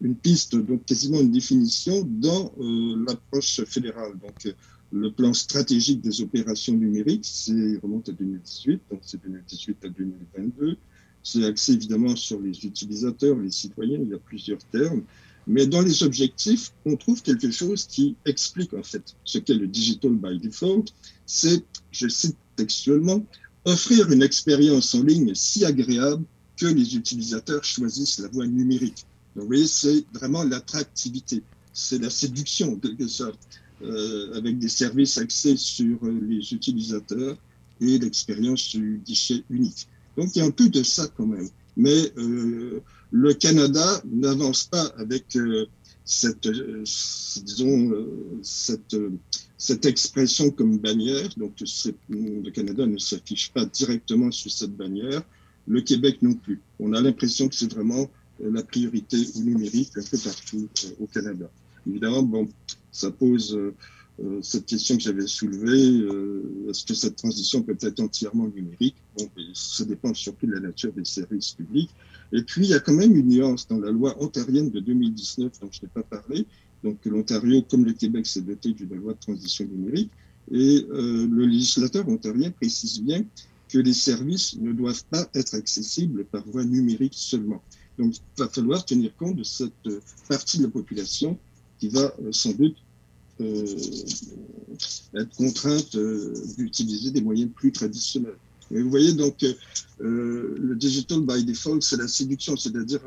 une 0.00 0.16
piste, 0.16 0.56
donc 0.56 0.85
quasiment 0.85 1.21
une 1.21 1.30
définition 1.30 2.02
dans 2.04 2.52
euh, 2.61 3.04
l'approche 3.06 3.64
fédérale. 3.64 4.12
Donc 4.21 4.54
le 4.92 5.11
plan 5.11 5.32
stratégique 5.32 6.00
des 6.00 6.21
opérations 6.21 6.75
numériques, 6.75 7.25
c'est 7.25 7.78
remonte 7.82 8.09
à 8.09 8.12
2018, 8.12 8.82
donc 8.90 9.00
c'est 9.02 9.23
2018 9.23 9.85
à 9.85 9.88
2022. 9.88 10.76
C'est 11.23 11.44
axé 11.44 11.73
évidemment 11.73 12.16
sur 12.16 12.40
les 12.40 12.66
utilisateurs, 12.66 13.38
les 13.38 13.50
citoyens, 13.50 14.00
il 14.02 14.09
y 14.09 14.14
a 14.14 14.18
plusieurs 14.18 14.59
termes. 14.71 15.02
Mais 15.47 15.66
dans 15.66 15.82
les 15.82 16.02
objectifs, 16.02 16.73
on 16.85 16.97
trouve 16.97 17.23
quelque 17.23 17.50
chose 17.50 17.87
qui 17.87 18.16
explique 18.26 18.75
en 18.75 18.82
fait 18.82 19.16
ce 19.25 19.38
qu'est 19.38 19.54
le 19.54 19.66
digital 19.66 20.12
by 20.12 20.38
default. 20.38 20.85
C'est, 21.26 21.64
je 21.90 22.09
cite 22.09 22.37
textuellement, 22.56 23.25
offrir 23.64 24.11
une 24.11 24.23
expérience 24.23 24.95
en 24.95 25.02
ligne 25.02 25.35
si 25.35 25.64
agréable 25.64 26.25
que 26.57 26.66
les 26.66 26.97
utilisateurs 26.97 27.64
choisissent 27.64 28.19
la 28.19 28.28
voie 28.28 28.47
numérique. 28.47 29.07
Donc, 29.35 29.45
vous 29.45 29.49
voyez, 29.49 29.66
c'est 29.66 30.04
vraiment 30.12 30.45
l'attractivité, 30.45 31.42
c'est 31.73 31.99
la 31.99 32.11
séduction, 32.11 32.75
en 32.75 32.76
quelque 32.76 33.09
sorte, 33.09 33.38
euh, 33.83 34.35
avec 34.35 34.59
des 34.59 34.69
services 34.69 35.19
axés 35.19 35.57
sur 35.57 35.99
euh, 36.04 36.21
les 36.23 36.52
utilisateurs 36.52 37.37
et 37.81 37.99
l'expérience 37.99 38.71
du 38.71 39.00
guichet 39.04 39.42
unique. 39.50 39.88
Donc, 40.16 40.35
il 40.35 40.40
y 40.40 40.42
a 40.42 40.45
un 40.45 40.50
peu 40.50 40.69
de 40.69 40.83
ça 40.83 41.09
quand 41.16 41.26
même. 41.26 41.49
Mais 41.76 42.12
euh, 42.19 42.81
le 43.11 43.35
Canada 43.35 44.02
n'avance 44.04 44.64
pas 44.64 44.85
avec 44.99 45.37
euh, 45.37 45.66
cette, 46.04 46.47
euh, 46.47 46.85
disons, 47.42 47.92
cette 48.42 48.97
cette 49.62 49.87
expression 49.87 50.50
comme 50.50 50.78
bannière. 50.78 51.28
Donc, 51.37 51.52
le 52.09 52.50
Canada 52.50 52.85
ne 52.85 52.99
s'affiche 52.99 53.52
pas 53.52 53.64
directement 53.64 54.33
sur 54.33 54.50
cette 54.50 54.76
bannière, 54.76 55.23
le 55.69 55.81
Québec 55.83 56.19
non 56.21 56.35
plus. 56.35 56.61
On 56.81 56.92
a 56.95 57.00
l'impression 57.00 57.49
que 57.49 57.54
c'est 57.54 57.73
vraiment 57.73 58.11
euh, 58.42 58.50
la 58.52 58.64
priorité 58.64 59.19
numérique 59.37 59.92
un 59.95 60.02
peu 60.02 60.19
partout 60.19 60.69
euh, 60.85 60.88
au 60.99 61.07
Canada. 61.07 61.49
Évidemment, 61.88 62.25
bon, 62.25 62.49
ça 62.90 63.12
pose 63.12 63.57
euh, 63.57 63.73
cette 64.42 64.66
question 64.66 64.97
que 64.97 65.02
j'avais 65.04 65.28
soulevée, 65.28 66.09
est-ce 66.69 66.85
que 66.85 66.95
cette 66.95 67.16
transition 67.16 67.62
peut 67.62 67.78
être 67.81 68.00
entièrement 68.00 68.49
numérique? 68.49 68.97
Ça 69.54 69.85
dépend 69.85 70.12
surtout 70.12 70.47
de 70.47 70.54
la 70.54 70.61
nature 70.61 70.92
des 70.92 71.04
services 71.04 71.52
publics. 71.52 71.90
Et 72.33 72.42
puis, 72.42 72.64
il 72.64 72.71
y 72.71 72.75
a 72.75 72.81
quand 72.81 72.95
même 72.95 73.14
une 73.14 73.28
nuance 73.28 73.69
dans 73.69 73.78
la 73.78 73.92
loi 73.92 74.21
ontarienne 74.21 74.71
de 74.71 74.81
2019 74.81 75.52
dont 75.61 75.69
je 75.71 75.83
n'ai 75.83 75.88
pas 75.88 76.02
parlé. 76.02 76.47
Donc, 76.84 77.04
l'Ontario, 77.04 77.62
comme 77.62 77.84
le 77.84 77.92
Québec, 77.92 78.26
s'est 78.26 78.40
doté 78.40 78.72
d'une 78.72 78.94
loi 78.94 79.14
de 79.14 79.18
transition 79.18 79.64
numérique. 79.64 80.10
Et 80.50 80.84
le 80.90 81.46
législateur 81.46 82.08
ontarien 82.08 82.50
précise 82.50 83.00
bien 83.00 83.24
que 83.72 83.78
les 83.78 83.94
services 83.94 84.56
ne 84.56 84.72
doivent 84.72 85.04
pas 85.10 85.26
être 85.34 85.54
accessibles 85.54 86.24
par 86.26 86.46
voie 86.46 86.64
numérique 86.64 87.14
seulement. 87.16 87.62
Donc, 87.98 88.16
il 88.16 88.42
va 88.42 88.48
falloir 88.48 88.84
tenir 88.84 89.16
compte 89.16 89.36
de 89.36 89.44
cette 89.44 89.72
euh, 89.86 90.00
partie 90.28 90.58
de 90.58 90.64
la 90.64 90.70
population 90.70 91.38
qui 91.78 91.88
va 91.88 92.14
euh, 92.22 92.32
sans 92.32 92.52
doute 92.52 92.76
euh, 93.40 93.64
être 95.16 95.34
contrainte 95.36 95.96
d'utiliser 96.56 97.10
des 97.10 97.22
moyens 97.22 97.50
plus 97.54 97.72
traditionnels. 97.72 98.36
vous 98.70 98.90
voyez 98.90 99.14
donc, 99.14 99.44
le 99.98 100.74
digital 100.76 101.20
by 101.20 101.44
default, 101.44 101.80
c'est 101.80 101.96
la 101.96 102.08
séduction, 102.08 102.56
c'est-à-dire 102.56 103.00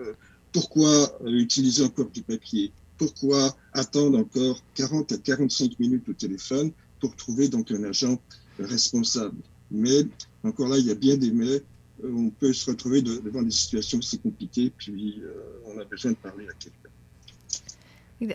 pourquoi 0.52 1.18
utiliser 1.26 1.84
encore 1.84 2.10
du 2.10 2.22
papier? 2.22 2.72
Pourquoi 2.98 3.56
attendre 3.74 4.20
encore 4.20 4.62
40 4.76 5.12
à 5.12 5.18
45 5.18 5.80
minutes 5.80 6.08
au 6.10 6.14
téléphone 6.14 6.72
pour 7.00 7.16
trouver 7.16 7.48
donc 7.50 7.72
un 7.72 7.84
agent 7.84 8.20
responsable? 8.60 9.38
Mais 9.72 10.08
encore 10.44 10.68
là, 10.68 10.78
il 10.78 10.86
y 10.86 10.92
a 10.92 10.96
bien 10.96 11.18
des 11.18 11.32
mais 11.32 11.62
euh, 12.04 12.14
on 12.16 12.30
peut 12.30 12.54
se 12.54 12.70
retrouver 12.70 13.02
devant 13.02 13.42
des 13.42 13.52
situations 13.52 14.00
assez 14.00 14.18
compliquées, 14.18 14.72
puis 14.76 15.22
euh, 15.24 15.34
on 15.66 15.80
a 15.80 15.86
besoin 15.86 16.12
de 16.12 16.18
parler 16.18 16.46
à 16.48 16.54
quelqu'un. 16.54 16.90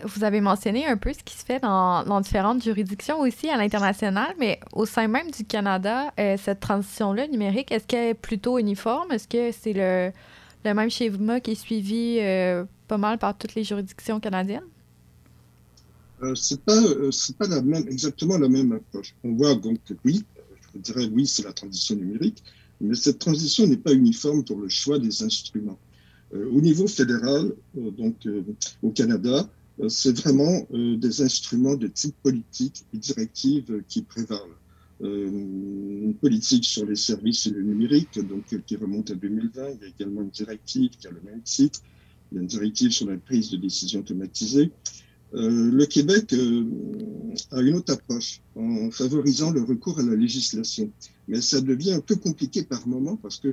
Vous 0.05 0.23
avez 0.23 0.41
mentionné 0.41 0.85
un 0.85 0.95
peu 0.95 1.11
ce 1.11 1.23
qui 1.23 1.35
se 1.35 1.43
fait 1.43 1.59
dans, 1.59 2.21
différentes 2.21 2.63
juridictions 2.63 3.19
aussi 3.19 3.49
à 3.49 3.57
l'international, 3.57 4.35
mais 4.37 4.59
au 4.73 4.85
sein 4.85 5.07
même 5.07 5.31
du 5.31 5.43
Canada, 5.43 6.13
euh, 6.19 6.37
cette 6.37 6.59
transition-là 6.59 7.27
numérique, 7.27 7.71
est-ce 7.71 7.87
qu'elle 7.87 8.09
est 8.09 8.13
plutôt 8.13 8.59
uniforme? 8.59 9.11
Est-ce 9.11 9.27
que 9.27 9.51
c'est 9.51 9.73
le, 9.73 10.11
le, 10.63 10.73
même 10.75 10.91
schéma 10.91 11.39
qui 11.39 11.51
est 11.51 11.55
suivi 11.55 12.19
pas 12.91 12.97
mal 12.97 13.17
par 13.17 13.37
toutes 13.37 13.55
les 13.55 13.63
juridictions 13.63 14.19
canadiennes? 14.19 14.69
Euh, 16.23 16.35
c'est 16.35 16.61
pas, 16.61 16.81
pas 17.39 17.47
la 17.47 17.61
même, 17.61 17.87
exactement 17.87 18.37
la 18.37 18.49
même 18.49 18.73
approche. 18.73 19.15
On 19.23 19.31
voit 19.33 19.55
donc 19.55 19.77
que 19.85 19.93
oui, 20.03 20.25
je 20.73 20.79
dirais 20.79 21.07
oui, 21.15 21.25
c'est 21.25 21.43
la 21.43 21.53
transition 21.53 21.95
numérique, 21.95 22.43
mais 22.81 22.95
cette 22.95 23.19
transition 23.19 23.65
n'est 23.65 23.83
pas 23.87 23.93
uniforme 23.93 24.43
pour 24.43 24.59
le 24.59 24.67
choix 24.67 24.99
des 24.99 25.23
instruments. 25.23 25.79
Euh, 26.33 26.49
au 26.51 26.59
niveau 26.59 26.85
fédéral, 26.85 27.53
euh, 27.77 27.91
donc 27.91 28.25
euh, 28.25 28.43
au 28.83 28.89
Canada, 28.89 29.49
c'est 29.87 30.15
vraiment 30.19 30.67
des 30.71 31.21
instruments 31.21 31.75
de 31.75 31.87
type 31.87 32.15
politique 32.21 32.83
et 32.93 32.97
directive 32.97 33.81
qui 33.87 34.01
prévalent. 34.03 34.57
une 34.99 36.13
politique 36.21 36.65
sur 36.65 36.85
les 36.85 36.99
services 37.09 37.47
et 37.47 37.51
le 37.51 37.63
numérique, 37.63 38.19
donc 38.31 38.43
qui 38.67 38.75
remonte 38.75 39.09
à 39.09 39.15
2020. 39.15 39.69
Il 39.75 39.81
y 39.81 39.85
a 39.85 39.87
également 39.87 40.21
une 40.21 40.35
directive 40.41 40.91
qui 40.99 41.07
a 41.07 41.11
le 41.11 41.21
même 41.25 41.41
titre. 41.41 41.79
Il 42.31 42.39
une 42.39 42.47
directive 42.47 42.91
sur 42.91 43.07
la 43.07 43.17
prise 43.17 43.51
de 43.51 43.57
décision 43.57 43.99
automatisée. 43.99 44.71
le 45.33 45.85
Québec 45.85 46.33
a 47.51 47.61
une 47.61 47.75
autre 47.75 47.93
approche 47.93 48.41
en 48.55 48.89
favorisant 48.91 49.51
le 49.51 49.61
recours 49.61 49.99
à 49.99 50.03
la 50.03 50.15
législation 50.15 50.91
mais 51.31 51.39
ça 51.39 51.61
devient 51.61 51.93
un 51.93 52.01
peu 52.01 52.17
compliqué 52.17 52.63
par 52.63 52.85
moment 52.87 53.15
parce 53.15 53.39
que 53.39 53.47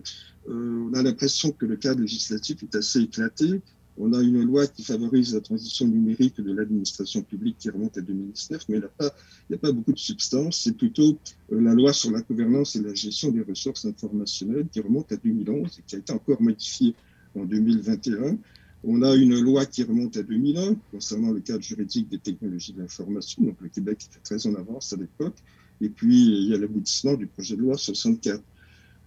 euh, 0.49 0.89
on 0.91 0.95
a 0.95 1.03
l'impression 1.03 1.53
que 1.53 1.65
le 1.65 1.77
cadre 1.77 2.01
législatif 2.01 2.63
est 2.65 2.75
assez 2.75 3.01
éclaté. 3.01 3.63
On 3.97 4.13
a 4.13 4.21
une 4.21 4.43
loi 4.43 4.67
qui 4.67 4.83
favorise 4.83 5.35
la 5.35 5.41
transition 5.41 5.87
numérique 5.87 6.41
de 6.41 6.53
l'administration 6.53 7.23
publique 7.23 7.57
qui 7.59 7.71
remonte 7.71 7.97
à 7.97 8.01
2019, 8.01 8.65
mais 8.69 8.77
il 8.77 8.81
n'y 8.81 9.57
a, 9.57 9.59
pas, 9.59 9.73
beaucoup 9.73 9.93
de 9.93 9.99
substance. 9.99 10.63
C'est 10.65 10.77
plutôt 10.77 11.19
euh, 11.53 11.61
la 11.61 11.73
loi 11.73 11.93
sur 11.93 12.11
la 12.11 12.21
gouvernance 12.21 12.75
et 12.75 12.83
la 12.83 12.95
gestion 12.95 13.31
des 13.31 13.43
ressources 13.43 13.85
informationnelles 13.85 14.67
qui 14.73 14.81
remonte 14.81 15.13
à 15.13 15.17
2011 15.17 15.79
et 15.79 15.83
qui 15.87 15.95
a 15.95 15.99
été 16.01 16.13
encore 16.13 16.43
modifiée 16.43 16.97
en 17.37 17.45
2021. 17.45 18.39
On 18.91 19.03
a 19.03 19.15
une 19.15 19.39
loi 19.39 19.67
qui 19.67 19.83
remonte 19.83 20.17
à 20.17 20.23
2001 20.23 20.75
concernant 20.91 21.31
le 21.31 21.41
cadre 21.41 21.63
juridique 21.63 22.09
des 22.09 22.19
technologies 22.19 22.73
de 22.73 22.81
l'information. 22.81 23.43
Donc 23.43 23.59
le 23.61 23.69
Québec 23.69 24.09
était 24.09 24.21
très 24.25 24.47
en 24.47 24.55
avance 24.55 24.95
à 24.95 24.97
l'époque. 24.97 25.37
Et 25.83 25.91
puis, 25.91 26.25
il 26.25 26.49
y 26.49 26.55
a 26.55 26.59
l'aboutissement 26.59 27.13
du 27.13 27.27
projet 27.27 27.55
de 27.55 27.61
loi 27.61 27.77
64. 27.77 28.43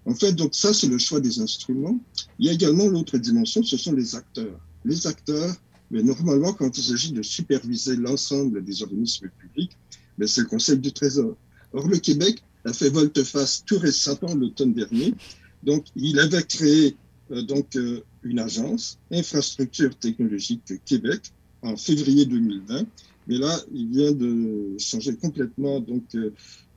En 0.05 0.13
fait, 0.13 0.33
donc 0.33 0.53
ça, 0.53 0.71
c'est 0.71 0.85
le 0.85 0.99
choix 0.99 1.19
des 1.19 1.39
instruments. 1.39 1.99
Il 2.37 2.45
y 2.45 2.49
a 2.49 2.53
également 2.53 2.85
l'autre 2.85 3.17
dimension, 3.17 3.63
ce 3.63 3.75
sont 3.75 3.93
les 3.93 4.15
acteurs. 4.15 4.59
Les 4.85 5.07
acteurs, 5.07 5.55
mais 5.89 6.03
normalement, 6.03 6.53
quand 6.53 6.77
il 6.77 6.83
s'agit 6.83 7.11
de 7.11 7.23
superviser 7.23 7.95
l'ensemble 7.95 8.63
des 8.63 8.83
organismes 8.83 9.29
publics, 9.39 9.75
mais 10.19 10.27
c'est 10.27 10.41
le 10.41 10.47
Conseil 10.47 10.77
du 10.77 10.91
Trésor. 10.91 11.35
Or, 11.73 11.87
le 11.87 11.97
Québec 11.97 12.43
a 12.65 12.73
fait 12.73 12.89
volte-face 12.89 13.63
tout 13.65 13.79
récemment, 13.79 14.35
l'automne 14.35 14.73
dernier. 14.73 15.15
Donc, 15.63 15.85
il 15.95 16.19
avait 16.19 16.43
créé 16.43 16.95
donc 17.43 17.75
euh, 17.75 18.01
une 18.23 18.39
agence, 18.39 18.99
Infrastructure 19.11 19.95
technologique 19.97 20.73
Québec, 20.85 21.31
en 21.61 21.77
février 21.77 22.25
2020. 22.25 22.85
Mais 23.27 23.37
là, 23.37 23.55
il 23.73 23.89
vient 23.89 24.11
de 24.11 24.75
changer 24.79 25.15
complètement 25.15 25.79
donc 25.79 26.03
euh, 26.15 26.33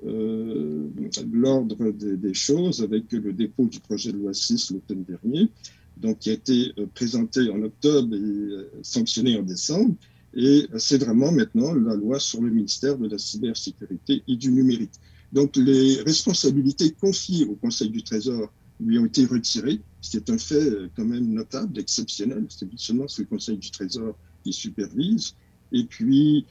euh, 0.06 0.88
l'ordre 1.32 1.90
des, 1.92 2.34
choses 2.34 2.82
avec 2.82 3.10
le 3.12 3.32
dépôt 3.32 3.66
du 3.66 3.80
projet 3.80 4.12
de 4.12 4.18
loi 4.18 4.34
6 4.34 4.72
l'automne 4.72 5.04
dernier, 5.04 5.48
donc 5.96 6.18
qui 6.18 6.30
a 6.30 6.34
été 6.34 6.72
euh, 6.78 6.86
présenté 6.94 7.48
en 7.48 7.62
octobre 7.62 8.14
et 8.14 8.18
euh, 8.18 8.70
sanctionné 8.82 9.38
en 9.38 9.42
décembre. 9.42 9.94
Et 10.34 10.66
c'est 10.78 10.98
vraiment 10.98 11.32
maintenant 11.32 11.72
la 11.72 11.94
loi 11.94 12.18
sur 12.18 12.42
le 12.42 12.50
ministère 12.50 12.98
de 12.98 13.08
la 13.08 13.18
cybersécurité 13.18 14.22
et 14.26 14.36
du 14.36 14.50
numérique. 14.50 14.92
Donc 15.32 15.56
les 15.56 16.02
responsabilités 16.02 16.90
confiées 16.90 17.46
au 17.46 17.54
Conseil 17.54 17.88
du 17.88 18.02
Trésor 18.02 18.52
lui 18.80 18.98
ont 18.98 19.06
été 19.06 19.26
retirées, 19.26 19.80
ce 20.00 20.10
qui 20.10 20.16
est 20.16 20.30
un 20.30 20.38
fait 20.38 20.90
quand 20.96 21.04
même 21.04 21.26
notable, 21.32 21.78
exceptionnel. 21.78 22.46
C'est 22.48 22.68
seulement 22.76 23.06
le 23.16 23.24
Conseil 23.24 23.56
du 23.56 23.70
Trésor 23.70 24.16
qui 24.42 24.52
supervise. 24.52 25.34
Et 25.72 25.84
puis, 25.84 26.44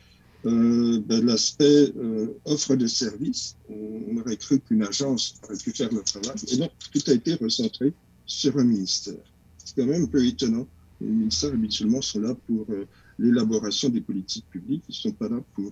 euh, 0.45 0.99
ben, 1.05 1.25
l'aspect 1.25 1.93
euh, 1.95 2.27
offre 2.45 2.75
de 2.75 2.87
services. 2.87 3.55
On, 3.69 4.17
aurait 4.17 4.37
cru 4.37 4.59
qu'une 4.59 4.83
agence 4.83 5.35
aurait 5.43 5.57
pu 5.57 5.71
faire 5.71 5.91
le 5.91 6.01
travail. 6.01 6.35
Et 6.49 6.57
non, 6.57 6.69
tout 6.91 7.01
a 7.07 7.13
été 7.13 7.35
recentré 7.35 7.93
sur 8.25 8.57
un 8.57 8.65
ministère. 8.65 9.23
C'est 9.57 9.75
quand 9.75 9.85
même 9.85 10.03
un 10.03 10.07
peu 10.07 10.25
étonnant. 10.25 10.67
Les 10.99 11.07
ministères, 11.07 11.51
habituellement, 11.51 12.01
sont 12.01 12.19
là 12.19 12.35
pour 12.47 12.65
euh, 12.69 12.85
l'élaboration 13.17 13.89
des 13.89 14.01
politiques 14.01 14.45
publiques. 14.49 14.83
Ils 14.89 14.91
ne 14.91 14.95
sont 14.95 15.11
pas 15.11 15.29
là 15.29 15.41
pour 15.55 15.71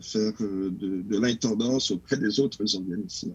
faire 0.00 0.32
de, 0.40 1.02
de 1.02 1.18
l'intendance 1.18 1.90
auprès 1.90 2.16
des 2.16 2.38
autres 2.40 2.76
organismes. 2.76 3.34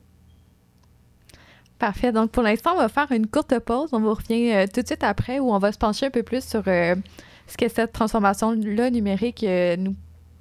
Parfait. 1.80 2.12
Donc, 2.12 2.32
pour 2.32 2.44
l'instant, 2.44 2.72
on 2.74 2.78
va 2.78 2.90
faire 2.90 3.12
une 3.12 3.28
courte 3.28 3.60
pause. 3.60 3.90
On 3.92 4.00
vous 4.00 4.14
revient 4.14 4.66
tout 4.74 4.82
de 4.82 4.86
suite 4.88 5.04
après 5.04 5.40
où 5.40 5.54
on 5.54 5.60
va 5.60 5.72
se 5.72 5.78
pencher 5.78 6.06
un 6.06 6.10
peu 6.10 6.24
plus 6.24 6.44
sur 6.44 6.64
ce 6.64 7.58
que 7.58 7.68
cette 7.68 7.92
transformation-là 7.92 8.90
numérique 8.90 9.46
nous 9.78 9.96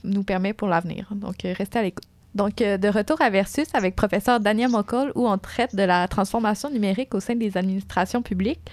nous 0.04 0.22
permet 0.22 0.52
pour 0.52 0.68
l'avenir. 0.68 1.08
Donc, 1.12 1.44
euh, 1.44 1.54
restez 1.56 1.78
à 1.78 1.82
l'écoute. 1.82 2.04
Donc, 2.34 2.60
euh, 2.60 2.76
de 2.76 2.88
retour 2.88 3.20
à 3.20 3.30
Versus 3.30 3.66
avec 3.74 3.96
professeur 3.96 4.40
Daniel 4.40 4.70
Mokol, 4.70 5.12
où 5.14 5.26
on 5.26 5.38
traite 5.38 5.74
de 5.74 5.82
la 5.82 6.06
transformation 6.08 6.70
numérique 6.70 7.14
au 7.14 7.20
sein 7.20 7.34
des 7.34 7.56
administrations 7.56 8.22
publiques. 8.22 8.70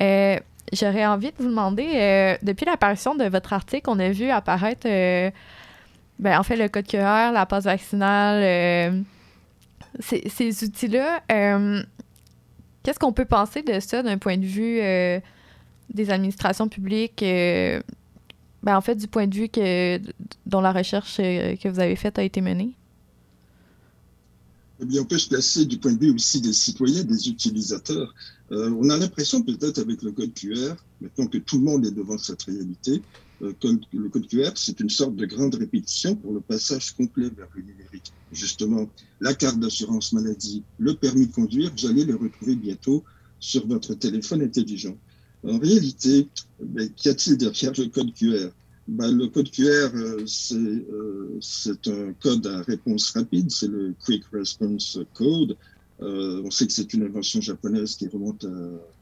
Euh, 0.00 0.38
j'aurais 0.72 1.06
envie 1.06 1.30
de 1.32 1.36
vous 1.38 1.48
demander, 1.48 2.38
depuis 2.42 2.66
l'apparition 2.66 3.14
de 3.14 3.24
votre 3.24 3.52
article, 3.52 3.88
on 3.88 3.98
a 3.98 4.10
vu 4.10 4.30
apparaître, 4.30 4.86
ben, 6.18 6.38
en 6.38 6.42
fait, 6.42 6.56
le 6.56 6.68
code 6.68 6.86
QR, 6.86 7.32
la 7.32 7.46
passe 7.46 7.64
vaccinale, 7.64 9.04
ces, 10.00 10.28
ces 10.28 10.64
outils-là. 10.64 11.22
Qu'est-ce 12.88 12.98
qu'on 12.98 13.12
peut 13.12 13.26
penser 13.26 13.60
de 13.60 13.80
ça 13.80 14.02
d'un 14.02 14.16
point 14.16 14.38
de 14.38 14.46
vue 14.46 14.80
des 15.92 16.10
administrations 16.10 16.68
publiques? 16.70 17.22
Ben, 18.62 18.76
en 18.76 18.80
fait, 18.80 18.96
du 18.96 19.06
point 19.06 19.26
de 19.26 19.34
vue 19.34 19.48
que, 19.48 20.00
dont 20.46 20.60
la 20.60 20.72
recherche 20.72 21.18
euh, 21.20 21.54
que 21.56 21.68
vous 21.68 21.78
avez 21.78 21.96
faite 21.96 22.18
a 22.18 22.22
été 22.24 22.40
menée? 22.40 22.72
Eh 24.80 24.84
bien, 24.84 25.02
on 25.02 25.04
peut 25.04 25.18
se 25.18 25.28
placer 25.28 25.64
du 25.64 25.78
point 25.78 25.92
de 25.92 25.98
vue 25.98 26.10
aussi 26.14 26.40
des 26.40 26.52
citoyens, 26.52 27.04
des 27.04 27.28
utilisateurs. 27.28 28.14
Euh, 28.52 28.70
on 28.80 28.90
a 28.90 28.96
l'impression 28.96 29.42
peut-être 29.42 29.78
avec 29.78 30.02
le 30.02 30.12
code 30.12 30.32
QR, 30.34 30.74
maintenant 31.00 31.26
que 31.26 31.38
tout 31.38 31.58
le 31.58 31.64
monde 31.64 31.86
est 31.86 31.90
devant 31.90 32.18
cette 32.18 32.42
réalité, 32.44 32.94
euh, 32.94 33.00
le 33.40 34.08
code 34.08 34.26
QR, 34.26 34.52
c'est 34.56 34.80
une 34.80 34.90
sorte 34.90 35.16
de 35.16 35.26
grande 35.26 35.54
répétition 35.54 36.16
pour 36.16 36.32
le 36.32 36.40
passage 36.40 36.92
complet 36.92 37.30
vers 37.36 37.48
le 37.54 37.62
numérique. 37.62 38.12
Justement, 38.32 38.88
la 39.20 39.34
carte 39.34 39.58
d'assurance 39.58 40.12
maladie, 40.12 40.62
le 40.78 40.94
permis 40.94 41.26
de 41.26 41.32
conduire, 41.32 41.72
vous 41.76 41.86
allez 41.86 42.04
les 42.04 42.12
retrouver 42.12 42.56
bientôt 42.56 43.04
sur 43.40 43.66
votre 43.66 43.94
téléphone 43.94 44.42
intelligent. 44.42 44.98
En 45.44 45.58
réalité, 45.58 46.28
qu'y 46.96 47.08
a-t-il 47.08 47.36
derrière 47.36 47.72
le 47.78 47.86
code 47.86 48.12
QR 48.12 48.48
bah, 48.88 49.10
Le 49.10 49.28
code 49.28 49.50
QR, 49.50 49.90
c'est 50.26 51.88
un 51.88 52.12
code 52.14 52.46
à 52.46 52.62
réponse 52.62 53.10
rapide, 53.10 53.50
c'est 53.50 53.68
le 53.68 53.94
Quick 54.04 54.24
Response 54.32 54.98
Code. 55.14 55.56
Euh, 56.00 56.42
on 56.44 56.50
sait 56.50 56.66
que 56.66 56.72
c'est 56.72 56.92
une 56.94 57.02
invention 57.02 57.40
japonaise 57.40 57.96
qui 57.96 58.06
remonte 58.06 58.44
à 58.44 58.48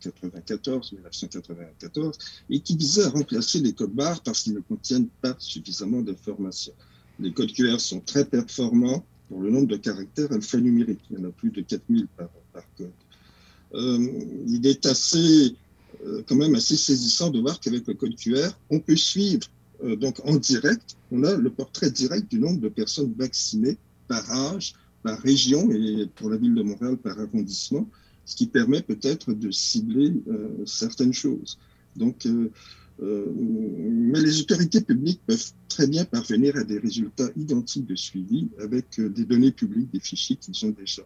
94, 0.00 0.92
1994, 0.92 2.18
et 2.48 2.60
qui 2.60 2.76
visait 2.76 3.04
à 3.04 3.10
remplacer 3.10 3.60
les 3.60 3.72
codes 3.72 3.92
barres 3.92 4.22
parce 4.22 4.42
qu'ils 4.42 4.54
ne 4.54 4.60
contiennent 4.60 5.08
pas 5.20 5.36
suffisamment 5.38 6.00
d'informations. 6.00 6.72
Les 7.20 7.32
codes 7.32 7.52
QR 7.52 7.80
sont 7.80 8.00
très 8.00 8.24
performants 8.24 9.04
pour 9.28 9.40
le 9.40 9.50
nombre 9.50 9.66
de 9.66 9.76
caractères 9.76 10.32
alphanumériques. 10.32 11.00
Il 11.10 11.18
y 11.18 11.20
en 11.20 11.28
a 11.28 11.32
plus 11.32 11.50
de 11.50 11.60
4000 11.60 12.06
par, 12.16 12.28
par 12.52 12.64
code. 12.78 12.90
Euh, 13.74 14.08
il 14.46 14.66
est 14.66 14.86
assez, 14.86 15.54
euh, 16.06 16.22
quand 16.26 16.36
même 16.36 16.54
assez 16.54 16.76
saisissant 16.76 17.30
de 17.30 17.40
voir 17.40 17.60
qu'avec 17.60 17.86
le 17.86 17.94
code 17.94 18.16
QR, 18.16 18.50
on 18.70 18.80
peut 18.80 18.96
suivre 18.96 19.46
donc 19.98 20.20
en 20.24 20.36
direct, 20.36 20.96
on 21.12 21.22
a 21.22 21.34
le 21.34 21.50
portrait 21.50 21.90
direct 21.90 22.30
du 22.30 22.38
nombre 22.38 22.60
de 22.60 22.70
personnes 22.70 23.12
vaccinées 23.18 23.76
par 24.08 24.30
âge, 24.30 24.72
par 25.06 25.20
région 25.20 25.70
et 25.70 26.08
pour 26.16 26.30
la 26.30 26.36
ville 26.36 26.56
de 26.56 26.64
Montréal 26.64 26.96
par 26.96 27.16
arrondissement, 27.20 27.88
ce 28.24 28.34
qui 28.34 28.48
permet 28.48 28.82
peut-être 28.82 29.32
de 29.32 29.52
cibler 29.52 30.12
euh, 30.26 30.48
certaines 30.66 31.12
choses. 31.12 31.60
Donc, 31.94 32.26
euh, 32.26 32.50
euh, 33.02 33.26
mais 33.38 34.20
les 34.20 34.40
autorités 34.40 34.80
publiques 34.80 35.20
peuvent 35.24 35.52
très 35.68 35.86
bien 35.86 36.04
parvenir 36.04 36.56
à 36.56 36.64
des 36.64 36.80
résultats 36.80 37.30
identiques 37.36 37.86
de 37.86 37.94
suivi 37.94 38.48
avec 38.58 39.00
des 39.00 39.24
données 39.24 39.52
publiques, 39.52 39.92
des 39.92 40.00
fichiers 40.00 40.34
qu'ils 40.34 40.66
ont 40.66 40.74
déjà. 40.76 41.02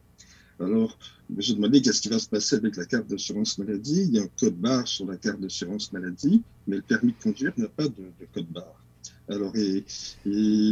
Alors, 0.60 0.98
je 1.36 1.52
demandais 1.52 1.82
qu'est-ce 1.82 2.00
qui 2.00 2.08
va 2.08 2.18
se 2.18 2.28
passer 2.28 2.56
avec 2.56 2.76
la 2.76 2.86
carte 2.86 3.06
d'assurance 3.06 3.58
maladie. 3.58 4.04
Il 4.08 4.14
y 4.14 4.18
a 4.18 4.22
un 4.22 4.30
code 4.40 4.56
barre 4.56 4.88
sur 4.88 5.04
la 5.04 5.18
carte 5.18 5.40
d'assurance 5.40 5.92
maladie, 5.92 6.42
mais 6.66 6.76
le 6.76 6.82
permis 6.82 7.12
de 7.12 7.22
conduire 7.22 7.52
n'a 7.58 7.68
pas 7.68 7.88
de, 7.88 8.04
de 8.18 8.26
code 8.32 8.48
barre. 8.48 8.80
Alors, 9.30 9.54
et, 9.56 9.84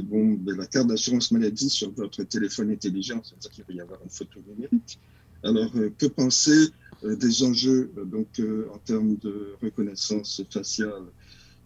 bon, 0.02 0.34
ben, 0.34 0.56
la 0.56 0.66
carte 0.66 0.88
d'assurance 0.88 1.30
maladie 1.30 1.70
sur 1.70 1.92
votre 1.92 2.24
téléphone 2.24 2.72
intelligent, 2.72 3.22
ça 3.22 3.34
veut 3.34 3.40
dire 3.40 3.50
qu'il 3.52 3.64
va 3.64 3.74
y 3.74 3.80
avoir 3.80 4.02
une 4.02 4.10
photo 4.10 4.40
numérique. 4.48 4.98
Alors, 5.44 5.70
euh, 5.76 5.90
que 5.96 6.06
penser 6.06 6.68
euh, 7.04 7.14
des 7.14 7.44
enjeux 7.44 7.92
euh, 7.96 8.04
donc, 8.04 8.40
en 8.72 8.78
termes 8.78 9.16
de 9.18 9.54
reconnaissance 9.62 10.42
faciale? 10.50 11.06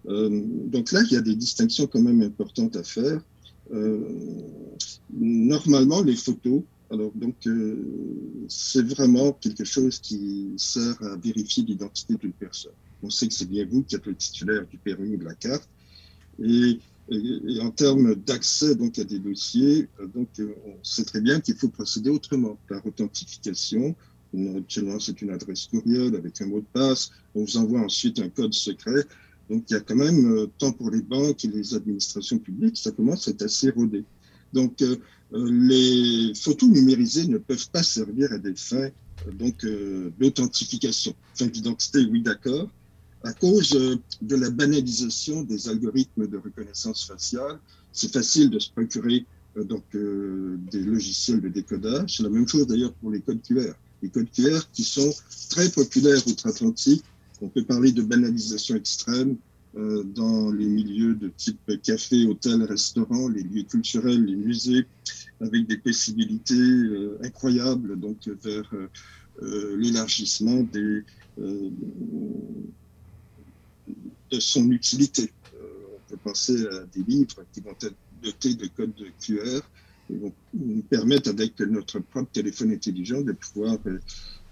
Donc 0.04 0.90
là, 0.90 1.00
il 1.02 1.12
y 1.12 1.16
a 1.16 1.20
des 1.20 1.36
distinctions 1.36 1.86
quand 1.86 2.02
même 2.02 2.22
importantes 2.22 2.74
à 2.74 2.82
faire. 2.82 3.22
normalement, 5.10 6.02
les 6.02 6.16
photos, 6.16 6.62
alors 6.90 7.12
donc 7.14 7.36
c'est 8.48 8.82
vraiment 8.82 9.32
quelque 9.34 9.62
chose 9.62 10.00
qui 10.00 10.54
sert 10.56 11.00
à 11.04 11.16
vérifier 11.18 11.62
l'identité 11.62 12.16
d'une 12.16 12.32
personne. 12.32 12.72
On 13.04 13.10
sait 13.10 13.28
que 13.28 13.34
c'est 13.34 13.48
bien 13.48 13.64
vous 13.64 13.84
qui 13.84 13.94
êtes 13.94 14.06
le 14.06 14.16
titulaire 14.16 14.66
du 14.66 14.76
permis 14.76 15.14
ou 15.14 15.18
de 15.18 15.24
la 15.24 15.36
carte, 15.36 15.70
et, 16.40 16.78
en 17.60 17.70
termes 17.70 18.14
d'accès 18.14 18.74
donc 18.74 18.98
à 18.98 19.04
des 19.04 19.18
dossiers, 19.18 19.88
euh, 20.00 20.06
donc 20.06 20.28
euh, 20.38 20.54
on 20.66 20.82
sait 20.82 21.04
très 21.04 21.20
bien 21.20 21.40
qu'il 21.40 21.56
faut 21.56 21.68
procéder 21.68 22.10
autrement 22.10 22.58
par 22.68 22.84
authentification. 22.86 23.94
Actuellement, 24.56 24.98
c'est 24.98 25.20
une 25.20 25.28
adresse 25.30 25.66
courriel 25.66 26.16
avec 26.16 26.40
un 26.40 26.46
mot 26.46 26.60
de 26.60 26.66
passe. 26.72 27.10
On 27.34 27.44
vous 27.44 27.56
envoie 27.58 27.80
ensuite 27.80 28.18
un 28.18 28.30
code 28.30 28.54
secret. 28.54 29.04
Donc, 29.50 29.64
il 29.68 29.74
y 29.74 29.76
a 29.76 29.80
quand 29.80 29.96
même, 29.96 30.32
euh, 30.32 30.46
tant 30.56 30.72
pour 30.72 30.90
les 30.90 31.02
banques 31.02 31.44
et 31.44 31.48
les 31.48 31.74
administrations 31.74 32.38
publiques, 32.38 32.78
ça 32.78 32.92
commence 32.92 33.28
à 33.28 33.32
être 33.32 33.42
assez 33.42 33.68
rodé. 33.68 34.04
Donc, 34.54 34.82
les 35.32 36.32
photos 36.34 36.68
numérisées 36.68 37.26
ne 37.26 37.38
peuvent 37.38 37.70
pas 37.70 37.82
servir 37.82 38.32
à 38.32 38.38
des 38.38 38.54
fins 38.54 38.90
d'authentification, 40.18 41.14
fin 41.34 41.46
d'identité, 41.46 42.04
oui, 42.10 42.22
d'accord, 42.22 42.68
à 43.24 43.32
cause 43.32 43.74
euh, 43.74 43.96
de 44.20 44.36
la 44.36 44.50
banalisation 44.50 45.42
des 45.42 45.68
algorithmes 45.68 46.26
de 46.26 46.38
reconnaissance 46.38 47.06
faciale, 47.06 47.58
c'est 47.92 48.12
facile 48.12 48.50
de 48.50 48.58
se 48.58 48.70
procurer 48.70 49.26
euh, 49.56 49.64
donc 49.64 49.84
euh, 49.94 50.56
des 50.70 50.80
logiciels 50.80 51.40
de 51.40 51.48
décodage. 51.48 52.16
C'est 52.16 52.22
la 52.22 52.30
même 52.30 52.48
chose 52.48 52.66
d'ailleurs 52.66 52.92
pour 52.94 53.10
les 53.10 53.20
codes 53.20 53.42
QR. 53.42 53.74
Les 54.02 54.08
codes 54.08 54.30
QR 54.30 54.60
qui 54.72 54.82
sont 54.82 55.12
très 55.50 55.70
populaires 55.70 56.26
outre-Atlantique. 56.26 57.04
On 57.40 57.48
peut 57.48 57.64
parler 57.64 57.92
de 57.92 58.02
banalisation 58.02 58.76
extrême 58.76 59.36
dans 59.74 60.50
les 60.50 60.66
milieux 60.66 61.14
de 61.14 61.28
type 61.34 61.80
café, 61.82 62.26
hôtel, 62.26 62.62
restaurant, 62.62 63.28
les 63.28 63.42
lieux 63.42 63.62
culturels, 63.62 64.22
les 64.22 64.36
musées, 64.36 64.86
avec 65.40 65.66
des 65.66 65.78
possibilités 65.78 67.16
incroyables 67.22 67.98
donc 67.98 68.28
vers 68.44 68.70
l'élargissement 69.40 70.62
des 70.62 71.04
de 74.32 74.40
son 74.40 74.70
utilité. 74.70 75.30
Euh, 75.54 75.66
on 75.94 76.10
peut 76.10 76.16
penser 76.24 76.66
à 76.66 76.84
des 76.94 77.02
livres 77.02 77.44
qui 77.52 77.60
vont 77.60 77.76
être 77.82 77.94
dotés 78.22 78.54
de 78.54 78.66
codes 78.68 78.94
QR 79.20 79.60
et 80.10 80.16
vont 80.16 80.32
nous 80.54 80.82
permettre 80.82 81.30
avec 81.30 81.60
notre 81.60 82.00
propre 82.00 82.30
téléphone 82.32 82.72
intelligent 82.72 83.20
de 83.20 83.32
pouvoir 83.32 83.78
euh, 83.86 83.98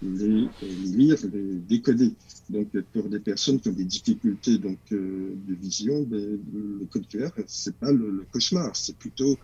les, 0.01 0.47
lire, 0.85 1.17
les 1.33 1.55
décoder. 1.67 2.13
Donc 2.49 2.69
pour 2.93 3.09
des 3.09 3.19
personnes 3.19 3.59
qui 3.59 3.69
ont 3.69 3.73
des 3.73 3.85
difficultés 3.85 4.57
donc 4.57 4.79
euh, 4.91 5.35
de 5.47 5.55
vision, 5.55 6.03
ben, 6.03 6.39
le 6.53 6.85
code 6.85 7.07
QR 7.07 7.29
c'est 7.47 7.75
pas 7.75 7.91
le, 7.91 8.25
cauchemar, 8.31 8.75
c'est 8.75 8.97
plutôt 8.97 9.37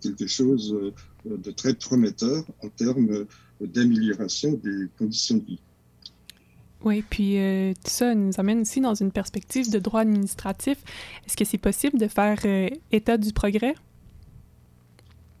quelque 0.00 0.26
chose 0.26 0.74
de 1.26 1.50
très 1.50 1.74
prometteur 1.74 2.42
en 2.62 2.70
termes 2.70 3.26
d'amélioration 3.60 4.52
des 4.52 4.88
conditions 4.96 5.36
de 5.36 5.44
vie. 5.44 5.60
Oui, 6.84 7.02
puis 7.08 7.38
euh, 7.38 7.72
tout 7.72 7.90
ça 7.90 8.14
nous 8.14 8.32
amène 8.36 8.60
aussi 8.60 8.80
dans 8.80 8.94
une 8.94 9.10
perspective 9.10 9.70
de 9.70 9.78
droit 9.78 10.00
administratif. 10.00 10.76
Est-ce 11.26 11.36
que 11.36 11.44
c'est 11.46 11.58
possible 11.58 11.98
de 11.98 12.08
faire 12.08 12.38
euh, 12.44 12.68
état 12.92 13.16
du 13.16 13.32
progrès? 13.32 13.74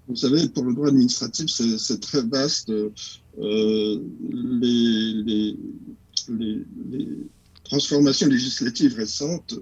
Vous 0.08 0.16
savez, 0.16 0.48
pour 0.48 0.64
le 0.64 0.74
droit 0.74 0.88
administratif, 0.88 1.50
c'est 1.50 2.00
très 2.00 2.22
vaste. 2.22 2.70
Euh, 2.70 4.00
les, 4.30 5.56
transformations 7.64 8.28
législatives 8.28 8.94
récentes, 8.94 9.54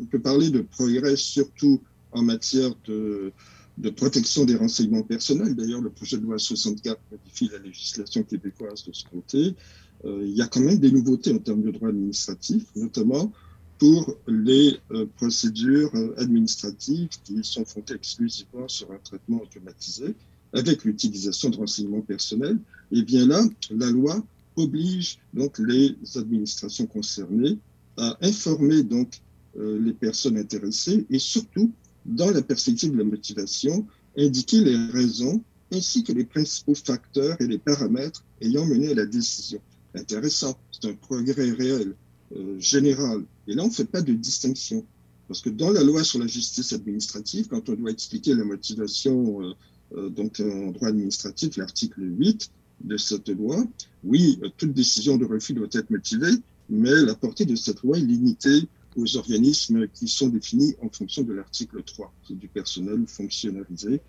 on 0.00 0.04
peut 0.06 0.18
parler 0.18 0.50
de 0.50 0.60
progrès 0.60 1.14
surtout 1.14 1.80
en 2.10 2.22
matière 2.22 2.72
de, 2.84 3.32
de 3.78 3.90
protection 3.90 4.44
des 4.44 4.56
renseignements 4.56 5.04
personnels. 5.04 5.54
D'ailleurs, 5.54 5.80
le 5.80 5.90
projet 5.90 6.16
de 6.16 6.22
loi 6.22 6.38
64 6.38 7.00
modifie 7.12 7.48
la 7.52 7.58
législation 7.58 8.24
québécoise 8.24 8.84
de 8.84 8.92
ce 8.92 9.04
côté. 9.04 9.54
Euh, 10.04 10.22
il 10.22 10.36
y 10.36 10.42
a 10.42 10.46
quand 10.46 10.60
même 10.60 10.78
des 10.78 10.90
nouveautés 10.90 11.32
en 11.32 11.38
termes 11.38 11.62
de 11.62 11.70
droit 11.70 11.88
administratif, 11.88 12.64
notamment 12.76 13.32
pour 13.78 14.16
les 14.28 14.76
euh, 14.92 15.06
procédures 15.16 15.90
euh, 15.94 16.14
administratives 16.18 17.08
qui 17.24 17.42
sont 17.42 17.64
fondées 17.64 17.94
exclusivement 17.94 18.68
sur 18.68 18.90
un 18.92 18.98
traitement 18.98 19.40
automatisé 19.42 20.14
avec 20.52 20.84
l'utilisation 20.84 21.50
de 21.50 21.56
renseignements 21.56 22.02
personnels. 22.02 22.58
Et 22.92 23.02
bien 23.02 23.26
là, 23.26 23.42
la 23.70 23.90
loi 23.90 24.22
oblige 24.56 25.18
donc 25.32 25.58
les 25.58 25.96
administrations 26.16 26.86
concernées 26.86 27.58
à 27.96 28.16
informer 28.22 28.82
donc 28.82 29.20
les 29.56 29.92
personnes 29.92 30.36
intéressées 30.36 31.06
et 31.10 31.18
surtout, 31.20 31.72
dans 32.04 32.30
la 32.30 32.42
perspective 32.42 32.92
de 32.92 32.98
la 32.98 33.04
motivation, 33.04 33.86
indiquer 34.16 34.60
les 34.60 34.76
raisons 34.92 35.42
ainsi 35.72 36.04
que 36.04 36.12
les 36.12 36.24
principaux 36.24 36.74
facteurs 36.74 37.36
et 37.40 37.46
les 37.46 37.58
paramètres 37.58 38.24
ayant 38.40 38.66
mené 38.66 38.90
à 38.90 38.94
la 38.94 39.06
décision 39.06 39.60
intéressant, 39.94 40.58
c'est 40.70 40.88
un 40.88 40.94
progrès 40.94 41.50
réel, 41.50 41.94
euh, 42.36 42.58
général. 42.58 43.24
Et 43.46 43.54
là, 43.54 43.64
on 43.64 43.68
ne 43.68 43.72
fait 43.72 43.84
pas 43.84 44.02
de 44.02 44.12
distinction. 44.12 44.84
Parce 45.28 45.40
que 45.40 45.50
dans 45.50 45.70
la 45.70 45.82
loi 45.82 46.04
sur 46.04 46.18
la 46.18 46.26
justice 46.26 46.72
administrative, 46.72 47.48
quand 47.48 47.68
on 47.68 47.74
doit 47.74 47.90
expliquer 47.90 48.34
la 48.34 48.44
motivation 48.44 49.42
euh, 49.42 49.52
euh, 49.96 50.08
donc 50.08 50.40
en 50.40 50.70
droit 50.70 50.88
administratif, 50.88 51.56
l'article 51.56 52.02
8 52.02 52.50
de 52.84 52.96
cette 52.96 53.28
loi, 53.28 53.64
oui, 54.02 54.38
toute 54.58 54.72
décision 54.72 55.16
de 55.16 55.24
refus 55.24 55.54
doit 55.54 55.68
être 55.72 55.90
motivée, 55.90 56.34
mais 56.68 56.94
la 57.02 57.14
portée 57.14 57.46
de 57.46 57.54
cette 57.54 57.82
loi 57.82 57.96
est 57.96 58.02
limitée 58.02 58.68
aux 58.96 59.16
organismes 59.16 59.88
qui 59.88 60.08
sont 60.08 60.28
définis 60.28 60.74
en 60.82 60.88
fonction 60.90 61.22
de 61.22 61.32
l'article 61.32 61.82
3, 61.82 62.12
c'est 62.28 62.38
du 62.38 62.48
personnel 62.48 63.04
fonctionnalisé. 63.06 64.00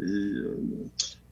Et, 0.00 0.32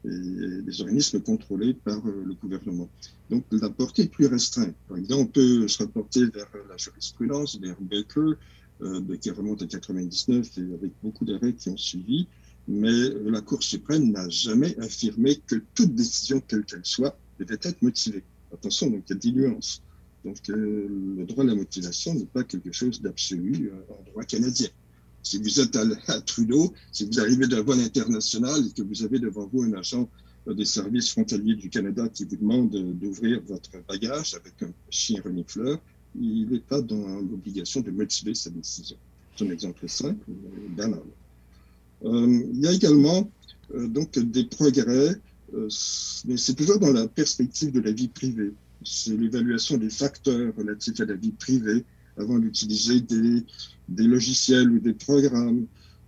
et 0.05 0.63
des 0.63 0.81
organismes 0.81 1.21
contrôlés 1.21 1.75
par 1.75 2.07
euh, 2.07 2.25
le 2.27 2.35
gouvernement. 2.35 2.89
Donc 3.31 3.45
la 3.51 3.71
portée 3.71 4.03
est 4.03 4.09
plus 4.09 4.27
restreinte. 4.27 4.75
Par 4.89 4.99
exemple, 4.99 5.23
on 5.23 5.27
peut 5.27 5.69
se 5.69 5.83
rapporter 5.83 6.27
vers 6.27 6.51
la 6.69 6.77
jurisprudence, 6.77 7.59
vers 7.61 7.77
Baker, 7.81 8.33
euh, 8.83 9.17
qui 9.21 9.31
remonte 9.31 9.63
à 9.63 9.67
99 9.67 10.59
et 10.59 10.61
avec 10.75 10.93
beaucoup 11.03 11.25
d'arrêts 11.25 11.55
qui 11.55 11.69
ont 11.71 11.77
suivi, 11.77 12.27
mais 12.67 13.11
la 13.25 13.41
Cour 13.41 13.63
suprême 13.63 14.11
n'a 14.11 14.29
jamais 14.29 14.79
affirmé 14.79 15.37
que 15.47 15.57
toute 15.75 15.95
décision, 15.95 16.41
quelle 16.41 16.65
qu'elle 16.65 16.85
soit, 16.85 17.17
devait 17.39 17.59
être 17.63 17.83
motivée. 17.83 18.25
Attention, 18.53 18.91
donc 18.91 19.05
il 19.09 19.13
y 19.13 19.17
a 19.17 19.19
des 19.19 19.33
nuances. 19.33 19.83
Donc 20.25 20.39
euh, 20.49 20.89
le 21.17 21.25
droit 21.27 21.45
à 21.45 21.47
la 21.47 21.55
motivation 21.55 22.15
n'est 22.15 22.27
pas 22.27 22.45
quelque 22.45 22.73
chose 22.73 23.01
d'absolu 23.03 23.71
euh, 23.71 23.93
en 23.93 24.03
droit 24.11 24.25
canadien. 24.25 24.69
Si 25.25 25.39
vous 25.39 25.59
êtes 25.59 25.75
à, 25.75 26.21
Trudeau, 26.21 26.73
si 26.93 27.07
vous 27.07 27.19
arrivez 27.19 27.47
d'un 27.47 27.63
vol 27.63 27.81
international 27.81 28.61
et 28.67 28.73
que 28.73 28.83
vous 28.83 29.03
avez 29.03 29.19
devant 29.19 29.49
vous 29.51 29.63
un 29.63 29.73
agent 29.73 30.09
des 30.47 30.67
services 30.67 31.11
frontaliers 31.11 31.55
du 31.55 31.71
Canada 31.71 32.07
qui 32.11 32.25
vous 32.25 32.37
demande 32.37 32.71
d'ouvrir 32.71 33.41
votre 33.47 33.71
bagage 33.89 34.35
avec 34.35 34.63
un 34.63 34.73
chien 34.91 35.23
renifleur, 35.25 35.81
il 36.15 36.49
n'est 36.51 36.61
pas 36.61 36.83
dans 36.83 37.21
l'obligation 37.21 37.81
de 37.81 37.91
motiver 37.91 38.35
sa 38.35 38.51
décision. 38.51 38.97
C'est 39.35 39.47
un 39.47 39.51
exemple 39.51 39.89
simple, 39.89 40.25
banal. 40.77 41.01
il 42.03 42.61
y 42.61 42.67
a 42.67 42.73
également 42.73 43.31
donc 43.75 44.19
des 44.19 44.45
progrès, 44.45 45.17
mais 46.27 46.37
c'est 46.37 46.55
toujours 46.55 46.79
dans 46.79 46.93
la 46.93 47.09
perspective 47.09 47.73
de 47.73 47.81
la 47.81 47.93
vie 47.93 48.09
privée. 48.09 48.53
C'est 48.85 49.17
l'évaluation 49.17 49.79
des 49.79 49.89
facteurs 49.89 50.55
relatifs 50.55 51.01
à 51.01 51.07
la 51.07 51.15
vie 51.15 51.33
privée 51.33 51.83
avant 52.19 52.39
d'utiliser 52.39 53.01
des, 53.01 53.45
des 53.89 54.05
logiciels 54.05 54.71
ou 54.71 54.79
des 54.79 54.95
programmes 54.95 55.67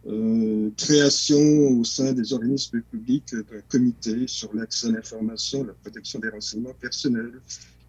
euh, 0.09 0.71
création 0.77 1.41
au 1.41 1.83
sein 1.83 2.13
des 2.13 2.33
organismes 2.33 2.81
publics 2.81 3.35
d'un 3.35 3.61
comité 3.69 4.29
sur 4.29 4.55
l'accès 4.55 4.87
à 4.87 4.91
l'information, 4.93 5.65
la 5.65 5.73
protection 5.73 6.21
des 6.21 6.29
renseignements 6.29 6.77
personnels. 6.81 7.41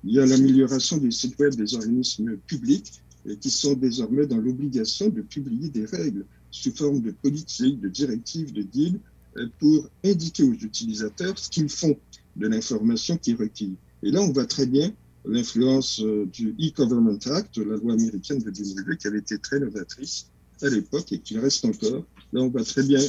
Il 0.04 0.14
y 0.14 0.20
a 0.20 0.26
l'amélioration 0.26 0.98
des 0.98 1.12
sites 1.12 1.38
web 1.38 1.54
des 1.54 1.76
organismes 1.76 2.38
publics 2.48 3.02
qui 3.36 3.50
sont 3.50 3.74
désormais 3.74 4.26
dans 4.26 4.38
l'obligation 4.38 5.10
de 5.10 5.22
publier 5.22 5.70
des 5.70 5.86
règles 5.86 6.26
sous 6.50 6.72
forme 6.72 7.02
de 7.02 7.12
politiques, 7.12 7.80
de 7.82 7.90
directives, 7.90 8.54
de 8.54 8.64
guides 8.64 9.00
euh, 9.38 9.48
pour 9.60 9.90
indiquer 10.04 10.44
aux 10.44 10.54
utilisateurs 10.54 11.38
ce 11.38 11.50
qu'ils 11.50 11.70
font 11.70 11.98
de 12.36 12.48
l'information 12.48 13.18
qui 13.18 13.32
est. 13.32 13.62
Et 14.04 14.12
là, 14.12 14.22
on 14.22 14.32
voit 14.32 14.46
très 14.46 14.66
bien 14.66 14.92
l'influence 15.28 16.02
euh, 16.02 16.26
du 16.26 16.56
e-Government 16.60 17.20
Act, 17.28 17.58
la 17.58 17.76
loi 17.78 17.94
américaine 17.94 18.40
de 18.40 18.50
2002, 18.50 18.96
qui 18.96 19.08
avait 19.08 19.20
été 19.20 19.38
très 19.38 19.60
novatrice 19.60 20.28
à 20.62 20.70
l'époque 20.70 21.12
et 21.12 21.20
qui 21.20 21.38
reste 21.38 21.66
encore. 21.66 22.06
Là, 22.34 22.42
on 22.42 22.50
voit 22.50 22.64
très 22.64 22.84
bien 22.84 23.02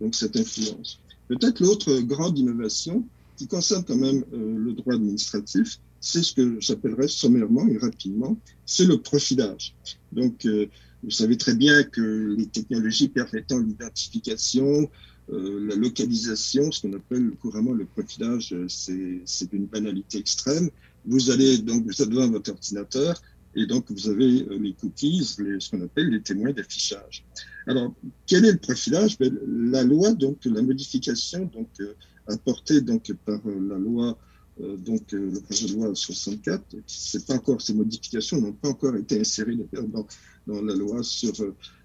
donc, 0.00 0.14
cette 0.14 0.36
influence. 0.36 1.00
Peut-être 1.28 1.60
l'autre 1.60 2.00
grande 2.00 2.38
innovation 2.38 3.04
qui 3.36 3.46
concerne 3.46 3.84
quand 3.84 3.96
même 3.96 4.24
euh, 4.32 4.56
le 4.58 4.72
droit 4.72 4.94
administratif, 4.94 5.78
c'est 6.00 6.22
ce 6.22 6.34
que 6.34 6.56
j'appellerais 6.60 7.08
sommairement 7.08 7.66
et 7.68 7.78
rapidement, 7.78 8.36
c'est 8.66 8.84
le 8.84 8.98
profilage. 8.98 9.74
Donc, 10.12 10.44
euh, 10.46 10.66
vous 11.02 11.10
savez 11.10 11.36
très 11.36 11.54
bien 11.54 11.82
que 11.82 12.34
les 12.36 12.46
technologies 12.46 13.08
permettant 13.08 13.58
l'identification, 13.58 14.88
la 15.28 15.74
localisation, 15.76 16.70
ce 16.70 16.82
qu'on 16.82 16.92
appelle 16.92 17.30
couramment 17.40 17.72
le 17.72 17.86
profilage, 17.86 18.54
c'est 18.68 19.50
d'une 19.50 19.66
banalité 19.66 20.18
extrême. 20.18 20.70
Vous 21.04 21.30
allez 21.30 21.58
donc, 21.58 21.84
vous 21.84 22.02
êtes 22.02 22.08
devant 22.08 22.28
votre 22.28 22.50
ordinateur, 22.50 23.20
et 23.54 23.66
donc, 23.66 23.90
vous 23.90 24.08
avez 24.08 24.46
euh, 24.48 24.58
les 24.58 24.74
cookies, 24.74 25.24
ce 25.24 25.70
qu'on 25.70 25.82
appelle 25.82 26.08
les 26.08 26.22
témoins 26.22 26.52
d'affichage. 26.52 27.26
Alors, 27.66 27.94
quel 28.26 28.44
est 28.46 28.52
le 28.52 28.58
profilage? 28.58 29.18
Ben, 29.18 29.38
La 29.46 29.84
loi, 29.84 30.12
donc 30.12 30.44
la 30.44 30.62
modification 30.62 31.44
donc, 31.52 31.68
euh, 31.80 31.94
apportée 32.28 32.80
donc, 32.80 33.12
par 33.24 33.40
euh, 33.46 33.68
la 33.68 33.78
loi, 33.78 34.18
donc 34.58 35.12
le 35.12 35.40
projet 35.40 35.66
de 35.66 35.72
loi 35.72 35.94
64, 35.94 36.76
c'est 36.86 37.26
pas 37.26 37.36
encore, 37.36 37.62
ces 37.62 37.72
modifications 37.72 38.38
n'ont 38.38 38.52
pas 38.52 38.68
encore 38.68 38.94
été 38.96 39.18
insérées 39.18 39.56
dans, 39.56 40.06
dans 40.46 40.62
la 40.62 40.74
loi 40.74 41.02
sur 41.02 41.32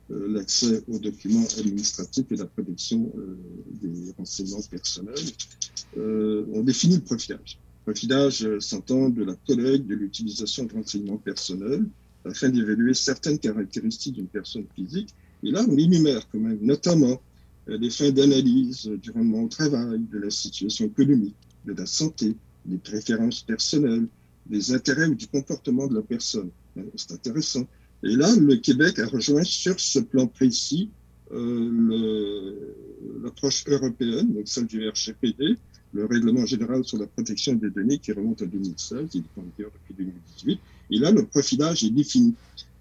l'accès 0.09 0.83
aux 0.89 0.99
documents 0.99 1.47
administratifs 1.57 2.25
et 2.29 2.35
la 2.35 2.45
protection 2.45 3.09
des 3.71 4.11
renseignements 4.17 4.61
personnels. 4.69 5.15
on 5.95 6.61
définit 6.61 6.95
le 6.95 7.03
profilage. 7.03 7.57
Profilage 7.87 8.45
s'entend 8.59 9.07
de 9.07 9.23
la 9.23 9.33
collecte, 9.47 9.87
de 9.87 9.95
l'utilisation 9.95 10.65
de 10.65 10.73
renseignements 10.73 11.15
personnels 11.19 11.85
afin 12.25 12.49
d'évaluer 12.49 12.93
certaines 12.93 13.39
caractéristiques 13.39 14.15
d'une 14.15 14.27
personne 14.27 14.65
physique. 14.75 15.15
Et 15.41 15.51
là, 15.51 15.63
on 15.65 15.77
énumère 15.77 16.27
quand 16.29 16.39
même, 16.39 16.59
notamment 16.61 17.21
euh, 17.69 17.77
les 17.77 17.89
fins 17.89 18.11
d'analyse 18.11 18.91
du 19.01 19.09
rendement 19.11 19.43
au 19.43 19.47
travail, 19.47 20.01
de 20.11 20.17
la 20.19 20.29
situation 20.29 20.87
économique, 20.87 21.37
de 21.63 21.71
la 21.71 21.85
santé, 21.85 22.35
des 22.65 22.77
préférences 22.77 23.43
personnelles, 23.43 24.09
des 24.47 24.73
intérêts 24.73 25.07
ou 25.07 25.15
du 25.15 25.27
comportement 25.27 25.87
de 25.87 25.95
la 25.95 26.01
personne. 26.01 26.49
Euh, 26.75 26.83
c'est 26.95 27.13
intéressant. 27.13 27.65
Et 28.03 28.17
là, 28.17 28.35
le 28.35 28.57
Québec 28.57 28.99
a 28.99 29.05
rejoint 29.05 29.45
sur 29.45 29.79
ce 29.79 29.99
plan 29.99 30.27
précis 30.27 30.89
euh, 31.31 32.53
l'approche 33.23 33.63
européenne, 33.65 34.33
donc 34.33 34.49
celle 34.49 34.67
du 34.67 34.89
RGPD, 34.89 35.55
le 35.93 36.05
règlement 36.05 36.45
général 36.45 36.83
sur 36.83 36.97
la 36.97 37.07
protection 37.07 37.53
des 37.53 37.69
données 37.69 37.97
qui 37.97 38.11
remonte 38.11 38.41
à 38.41 38.45
2016, 38.45 39.09
il 39.13 39.21
est 39.21 39.39
en 39.39 39.43
vigueur 39.43 39.71
depuis 39.73 39.93
2018. 40.05 40.59
Et 40.91 40.99
là, 40.99 41.11
le 41.11 41.25
profilage 41.25 41.83
est 41.83 41.89
défini 41.89 42.33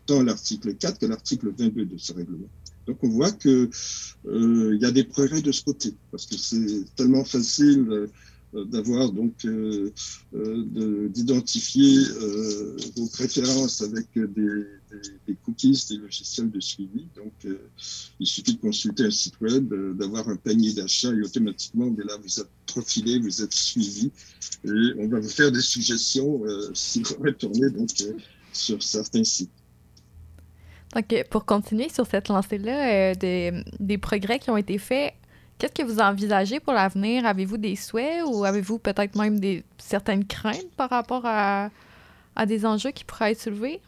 tant 0.06 0.22
l'article 0.22 0.74
4 0.74 0.98
qu'à 0.98 1.08
l'article 1.08 1.52
22 1.56 1.84
de 1.84 1.98
ce 1.98 2.12
règlement. 2.12 2.48
Donc 2.86 2.98
on 3.02 3.08
voit 3.08 3.32
que 3.32 3.68
euh, 4.26 4.78
y 4.80 4.84
a 4.84 4.92
des 4.92 5.04
progrès 5.04 5.42
de 5.42 5.52
ce 5.52 5.64
côté, 5.64 5.94
parce 6.10 6.26
que 6.26 6.36
c'est 6.36 6.84
tellement 6.94 7.24
facile 7.24 7.86
euh, 7.90 8.64
d'avoir 8.64 9.10
donc 9.10 9.44
euh, 9.44 9.90
d'identifier 11.08 12.04
vos 12.96 13.08
préférences 13.08 13.82
avec 13.82 14.06
des, 14.14 14.66
des, 15.26 15.34
cookies, 15.44 15.86
des 15.90 15.96
logiciels 15.96 16.50
de 16.50 16.60
suivi. 16.60 17.06
Donc, 17.16 17.32
il 18.20 18.26
suffit 18.26 18.54
de 18.54 18.60
consulter 18.60 19.04
un 19.04 19.10
site 19.10 19.40
web, 19.40 19.72
d'avoir 19.96 20.28
un 20.28 20.36
panier 20.36 20.72
d'achat 20.72 21.10
et 21.12 21.22
automatiquement, 21.22 21.86
là, 21.98 22.16
vous 22.22 22.40
êtes 22.40 22.50
profilé, 22.66 23.18
vous 23.18 23.42
êtes 23.42 23.52
suivi 23.54 24.10
et 24.64 24.92
on 24.98 25.08
va 25.08 25.20
vous 25.20 25.28
faire 25.28 25.52
des 25.52 25.60
suggestions 25.60 26.42
si 26.74 27.02
vous 27.02 27.16
retournez 27.22 27.70
donc 27.70 27.90
sur 28.52 28.82
certains 28.82 29.24
sites. 29.24 29.50
Donc, 30.94 31.24
pour 31.30 31.44
continuer 31.44 31.88
sur 31.88 32.06
cette 32.06 32.28
lancée-là, 32.28 33.14
des, 33.14 33.64
des 33.80 33.98
progrès 33.98 34.38
qui 34.38 34.50
ont 34.50 34.56
été 34.56 34.78
faits 34.78 35.14
Qu'est-ce 35.58 35.72
que 35.72 35.82
vous 35.82 36.00
envisagez 36.00 36.60
pour 36.60 36.74
l'avenir? 36.74 37.24
Avez-vous 37.24 37.56
des 37.56 37.76
souhaits 37.76 38.22
ou 38.26 38.44
avez-vous 38.44 38.78
peut-être 38.78 39.16
même 39.16 39.40
des, 39.40 39.64
certaines 39.78 40.26
craintes 40.26 40.70
par 40.76 40.90
rapport 40.90 41.22
à, 41.24 41.70
des 42.46 42.66
enjeux 42.66 42.90
qui 42.90 43.04
pourraient 43.04 43.32
être 43.32 43.40
soulevés? 43.40 43.80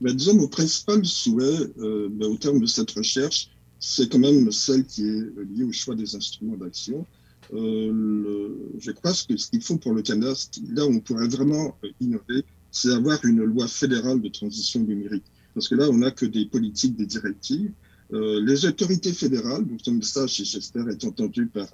Ben, 0.00 0.14
disons, 0.14 0.34
mon 0.34 0.48
principal 0.48 1.04
souhait 1.04 1.68
euh, 1.78 2.08
ben, 2.10 2.26
au 2.26 2.36
terme 2.36 2.58
de 2.58 2.66
cette 2.66 2.90
recherche, 2.92 3.50
c'est 3.78 4.10
quand 4.10 4.18
même 4.18 4.50
celle 4.50 4.86
qui 4.86 5.04
est 5.04 5.22
liée 5.54 5.64
au 5.64 5.72
choix 5.72 5.94
des 5.94 6.14
instruments 6.14 6.56
d'action. 6.56 7.06
Euh, 7.52 8.48
je 8.78 8.92
crois 8.92 9.12
que 9.12 9.36
ce 9.36 9.50
qu'il 9.50 9.62
faut 9.62 9.76
pour 9.76 9.92
le 9.92 10.02
Canada, 10.02 10.32
là 10.72 10.86
où 10.86 10.90
on 10.90 11.00
pourrait 11.00 11.28
vraiment 11.28 11.76
euh, 11.84 11.88
innover, 12.00 12.44
c'est 12.70 12.92
avoir 12.92 13.22
une 13.24 13.42
loi 13.42 13.68
fédérale 13.68 14.22
de 14.22 14.28
transition 14.28 14.80
numérique. 14.80 15.24
Parce 15.54 15.68
que 15.68 15.74
là, 15.74 15.90
on 15.90 15.98
n'a 15.98 16.12
que 16.12 16.26
des 16.26 16.46
politiques, 16.46 16.96
des 16.96 17.06
directives. 17.06 17.72
Les 18.12 18.66
autorités 18.66 19.12
fédérales, 19.12 19.64
donc 19.64 19.80
ce 19.84 19.90
message, 19.90 20.42
j'espère, 20.42 20.88
est 20.88 21.04
entendu 21.04 21.46
par 21.46 21.68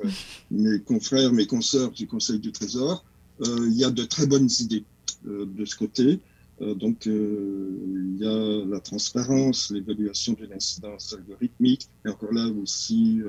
mes 0.51 0.81
confrères, 0.81 1.33
mes 1.33 1.47
consoeurs 1.47 1.91
du 1.93 2.07
Conseil 2.07 2.39
du 2.39 2.53
Trésor, 2.53 3.07
il 3.41 3.73
y 3.73 3.85
a 3.85 3.91
de 3.91 4.05
très 4.05 4.27
bonnes 4.27 4.51
idées 4.61 4.85
de 5.25 5.65
ce 5.65 5.77
côté. 5.77 6.21
Donc, 6.61 7.05
il 7.07 8.17
y 8.19 8.27
a 8.27 8.65
la 8.67 8.81
transparence, 8.81 9.71
l'évaluation 9.71 10.33
de 10.33 10.47
l'incidence 10.47 11.13
algorithmique, 11.13 11.89
et 12.05 12.09
encore 12.09 12.33
là 12.33 12.49
aussi, 12.63 13.21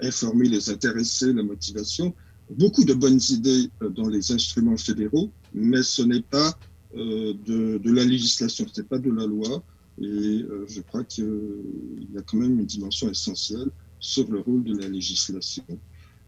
informer 0.00 0.48
les 0.48 0.70
intéressés, 0.70 1.32
la 1.34 1.42
motivation. 1.42 2.14
Beaucoup 2.50 2.84
de 2.84 2.94
bonnes 2.94 3.20
idées 3.28 3.70
dans 3.90 4.08
les 4.08 4.32
instruments 4.32 4.78
fédéraux, 4.78 5.30
mais 5.52 5.82
ce 5.82 6.02
n'est 6.02 6.22
pas 6.22 6.58
de, 6.94 7.78
de, 7.78 7.92
la 7.92 8.04
législation, 8.04 8.66
ce 8.72 8.80
n'est 8.80 8.86
pas 8.86 8.98
de 8.98 9.10
la 9.10 9.26
loi. 9.26 9.62
Et 10.00 10.04
euh, 10.04 10.66
je 10.68 10.80
crois 10.82 11.04
qu'il 11.04 11.24
y 12.12 12.18
a 12.18 12.22
quand 12.22 12.36
même 12.36 12.60
une 12.60 12.66
dimension 12.66 13.10
essentielle 13.10 13.70
sur 13.98 14.30
le 14.30 14.40
rôle 14.40 14.62
de 14.64 14.76
la 14.78 14.88
législation. 14.88 15.64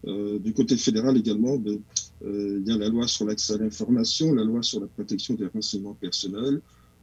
Euh, 0.07 0.39
du 0.39 0.53
côté 0.53 0.75
fédéral 0.77 1.17
également, 1.17 1.57
ben, 1.57 1.73
euh, 1.73 1.77
il 2.25 2.63
y 2.65 2.71
a 2.71 2.77
la 2.77 2.89
loi 2.89 3.07
sur 3.07 3.25
l'accès 3.25 3.53
à 3.53 3.57
l'information, 3.57 4.33
la 4.33 4.43
loi 4.43 4.61
sur 4.61 4.79
la 4.81 4.87
protection 4.87 5.35
des 5.35 5.47
renseignements 5.47 5.93
personnels, 5.93 6.61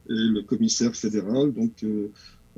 et 0.08 0.12
le 0.12 0.42
commissaire 0.42 0.94
fédéral, 0.94 1.52
donc 1.52 1.84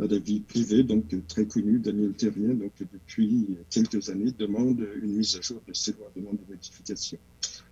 à 0.00 0.06
la 0.06 0.18
vie 0.18 0.40
privée, 0.40 0.82
donc 0.82 1.04
très 1.28 1.46
connu, 1.46 1.78
Daniel 1.78 2.12
Terrien, 2.12 2.54
donc 2.54 2.72
depuis 2.92 3.46
quelques 3.70 4.10
années, 4.10 4.32
demande 4.36 4.86
une 5.02 5.16
mise 5.16 5.36
à 5.36 5.40
jour 5.40 5.60
de 5.66 5.72
ces 5.72 5.92
lois, 5.92 6.10
demande 6.16 6.36
de 6.36 6.52
modification. 6.52 7.18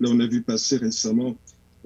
Là, 0.00 0.08
on 0.12 0.20
a 0.20 0.26
vu 0.26 0.42
passer 0.42 0.76
récemment 0.76 1.36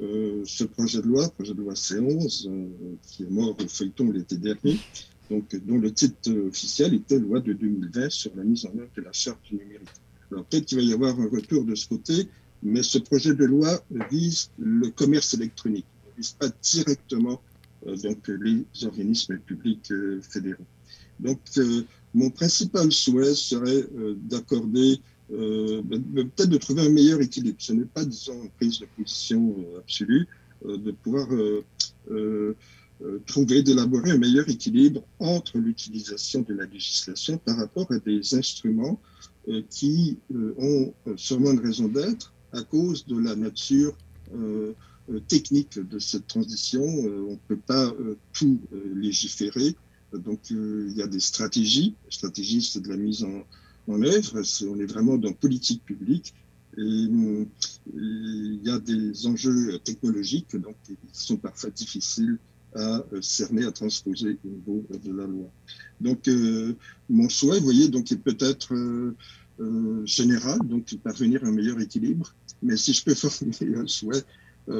euh, 0.02 0.42
ce 0.46 0.64
projet 0.64 1.02
de 1.02 1.06
loi, 1.06 1.28
projet 1.28 1.52
de 1.52 1.60
loi 1.60 1.74
C11, 1.74 2.48
euh, 2.48 2.68
qui 3.02 3.24
est 3.24 3.30
mort 3.30 3.54
au 3.58 3.68
feuilleton 3.68 4.10
l'été 4.10 4.36
dernier, 4.36 4.78
donc, 5.30 5.54
dont 5.66 5.78
le 5.78 5.92
titre 5.92 6.30
officiel 6.48 6.94
était 6.94 7.18
loi 7.18 7.40
de 7.40 7.52
2020 7.52 8.08
sur 8.08 8.34
la 8.34 8.42
mise 8.42 8.64
en 8.64 8.70
œuvre 8.78 8.90
de 8.96 9.02
la 9.02 9.12
charte 9.12 9.40
numérique. 9.52 9.88
Alors 10.32 10.44
peut-être 10.46 10.64
qu'il 10.64 10.78
va 10.78 10.84
y 10.84 10.92
avoir 10.92 11.20
un 11.20 11.28
retour 11.28 11.64
de 11.64 11.74
ce 11.74 11.86
côté, 11.86 12.28
mais 12.62 12.82
ce 12.82 12.98
projet 12.98 13.34
de 13.34 13.44
loi 13.44 13.80
vise 14.10 14.50
le 14.58 14.88
commerce 14.90 15.34
électronique, 15.34 15.86
ne 16.06 16.22
vise 16.22 16.32
pas 16.32 16.48
directement 16.62 17.40
euh, 17.86 17.96
donc, 17.96 18.28
les 18.28 18.64
organismes 18.84 19.38
publics 19.38 19.92
fédéraux. 20.22 20.66
Donc 21.18 21.38
mon 22.14 22.30
principal 22.30 22.90
souhait 22.90 23.34
serait 23.34 23.84
d'accorder 24.22 25.00
euh, 25.32 25.80
peut-être 25.82 26.48
de 26.48 26.56
trouver 26.56 26.82
un 26.82 26.88
meilleur 26.88 27.20
équilibre. 27.20 27.56
Ce 27.60 27.72
n'est 27.72 27.84
pas, 27.84 28.04
disons, 28.04 28.42
une 28.42 28.50
prise 28.50 28.80
de 28.80 28.86
position 28.96 29.54
euh, 29.58 29.78
absolue, 29.78 30.26
euh, 30.66 30.76
de 30.76 30.90
pouvoir 30.90 31.28
trouver, 33.26 33.62
d'élaborer 33.62 34.10
un 34.10 34.18
meilleur 34.18 34.48
équilibre 34.48 35.02
entre 35.20 35.58
l'utilisation 35.58 36.42
de 36.42 36.52
la 36.54 36.66
législation 36.66 37.38
par 37.38 37.56
rapport 37.56 37.90
à 37.90 37.98
des 37.98 38.34
instruments 38.34 39.00
qui 39.70 40.18
ont 40.58 40.92
sûrement 41.16 41.52
une 41.52 41.60
raison 41.60 41.88
d'être 41.88 42.34
à 42.52 42.62
cause 42.62 43.06
de 43.06 43.18
la 43.18 43.36
nature 43.36 43.96
technique 45.28 45.78
de 45.78 45.98
cette 45.98 46.26
transition. 46.26 46.82
on 46.82 47.32
ne 47.32 47.38
peut 47.48 47.56
pas 47.56 47.92
tout 48.32 48.60
légiférer. 48.94 49.74
Donc, 50.12 50.50
il 50.50 50.92
y 50.94 51.02
a 51.02 51.06
des 51.06 51.20
stratégies. 51.20 51.94
Stratégie, 52.08 52.62
c'est 52.62 52.80
de 52.80 52.88
la 52.88 52.96
mise 52.96 53.24
en, 53.24 53.44
œuvre. 54.02 54.42
on 54.68 54.78
est 54.78 54.86
vraiment 54.86 55.16
dans 55.16 55.32
politique 55.32 55.84
publique. 55.84 56.34
Il 56.76 58.60
y 58.64 58.70
a 58.70 58.78
des 58.78 59.26
enjeux 59.26 59.78
technologiques 59.80 60.56
donc, 60.56 60.76
qui 60.84 60.96
sont 61.12 61.36
parfois 61.36 61.70
difficiles 61.70 62.38
à 62.74 63.04
cerner, 63.20 63.64
à 63.64 63.72
transposer 63.72 64.38
au 64.44 64.48
niveau 64.48 64.86
de 65.02 65.12
la 65.12 65.26
loi. 65.26 65.50
Donc, 66.00 66.30
mon 67.08 67.28
souhait, 67.28 67.58
vous 67.58 67.64
voyez, 67.64 67.88
donc, 67.88 68.12
est 68.12 68.16
peut-être 68.16 68.72
général, 70.04 70.58
donc 70.64 70.94
parvenir 71.02 71.44
à 71.44 71.48
un 71.48 71.52
meilleur 71.52 71.80
équilibre. 71.80 72.34
Mais 72.62 72.76
si 72.76 72.92
je 72.92 73.04
peux 73.04 73.14
formuler 73.26 73.76
un 73.76 73.86
souhait 73.86 74.24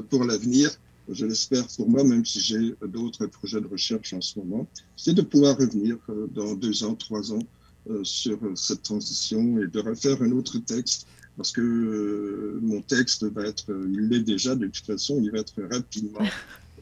pour 0.08 0.24
l'avenir, 0.24 0.70
je 1.12 1.26
l'espère 1.26 1.66
pour 1.76 1.88
moi, 1.88 2.04
même 2.04 2.24
si 2.24 2.40
j'ai 2.40 2.74
d'autres 2.86 3.26
projets 3.26 3.60
de 3.60 3.66
recherche 3.66 4.12
en 4.12 4.20
ce 4.20 4.38
moment, 4.38 4.68
c'est 4.96 5.14
de 5.14 5.22
pouvoir 5.22 5.58
revenir 5.58 5.96
euh, 6.08 6.26
dans 6.34 6.54
deux 6.54 6.84
ans, 6.84 6.94
trois 6.94 7.32
ans 7.32 7.42
euh, 7.90 8.04
sur 8.04 8.38
cette 8.54 8.82
transition 8.82 9.60
et 9.60 9.66
de 9.66 9.80
refaire 9.80 10.22
un 10.22 10.32
autre 10.32 10.58
texte, 10.58 11.06
parce 11.36 11.52
que 11.52 11.60
euh, 11.60 12.58
mon 12.62 12.80
texte 12.82 13.24
va 13.24 13.46
être, 13.46 13.66
il 13.92 14.08
l'est 14.08 14.20
déjà 14.20 14.54
de 14.54 14.66
toute 14.66 14.86
façon, 14.86 15.20
il 15.22 15.30
va 15.30 15.38
être 15.38 15.60
rapidement 15.70 16.26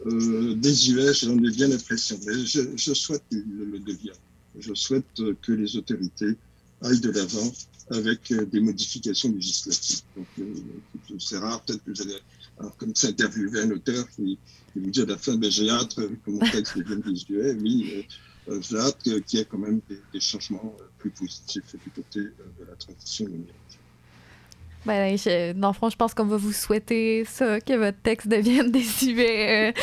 désuet, 0.57 1.13
j'en 1.15 1.37
ai 1.39 1.51
bien 1.51 1.69
l'impression, 1.69 2.19
mais 2.27 2.35
je, 2.45 2.95
souhaite 2.95 3.23
qu'il 3.31 3.45
le 3.49 3.79
devienne. 3.81 4.15
Je 4.59 4.73
souhaite 4.75 5.21
que 5.43 5.53
les 5.53 5.77
autorités 5.77 6.37
aillent 6.83 7.01
de 7.01 7.11
l'avant 7.11 7.53
avec 7.91 8.33
des 8.33 8.61
modifications 8.61 9.33
législatives. 9.33 10.03
Donc, 10.17 10.27
c'est 11.19 11.39
rare, 11.39 11.63
peut-être 11.63 11.85
que 11.85 11.91
vous 11.91 12.03
allez 12.03 12.19
alors, 12.59 12.77
comme 12.77 12.95
ça, 12.95 13.09
interviewer 13.09 13.63
un 13.63 13.71
auteur 13.71 14.09
qui, 14.11 14.39
vous 14.75 14.91
dit 14.91 15.03
à 15.03 15.07
la 15.07 15.17
fin, 15.17 15.37
ben, 15.37 15.51
j'ai 15.51 15.71
hâte 15.71 15.95
que 15.95 16.31
mon 16.31 16.39
texte 16.41 16.77
devienne 16.77 17.03
visuel. 17.03 17.59
Oui, 17.63 17.93
euh, 18.49 18.53
euh, 18.53 18.61
j'ai 18.61 18.79
hâte 18.79 18.99
qu'il 19.03 19.23
y 19.33 19.39
ait 19.39 19.45
quand 19.45 19.59
même 19.59 19.81
des, 19.89 20.21
changements 20.21 20.77
euh, 20.81 20.85
plus 20.99 21.11
positifs 21.11 21.77
du 21.85 21.91
côté 21.91 22.21
de 22.21 22.65
la 22.69 22.75
transition 22.75 23.27
numérique. 23.27 23.79
Ben, 24.87 25.19
je, 25.19 25.53
dans 25.53 25.69
le 25.69 25.75
fond, 25.75 25.91
je 25.91 25.97
pense 25.97 26.15
qu'on 26.15 26.25
va 26.25 26.37
vous 26.37 26.53
souhaiter 26.53 27.25
ça, 27.27 27.61
que 27.61 27.75
votre 27.75 28.01
texte 28.03 28.29
devienne 28.29 28.71
désuet 28.73 29.75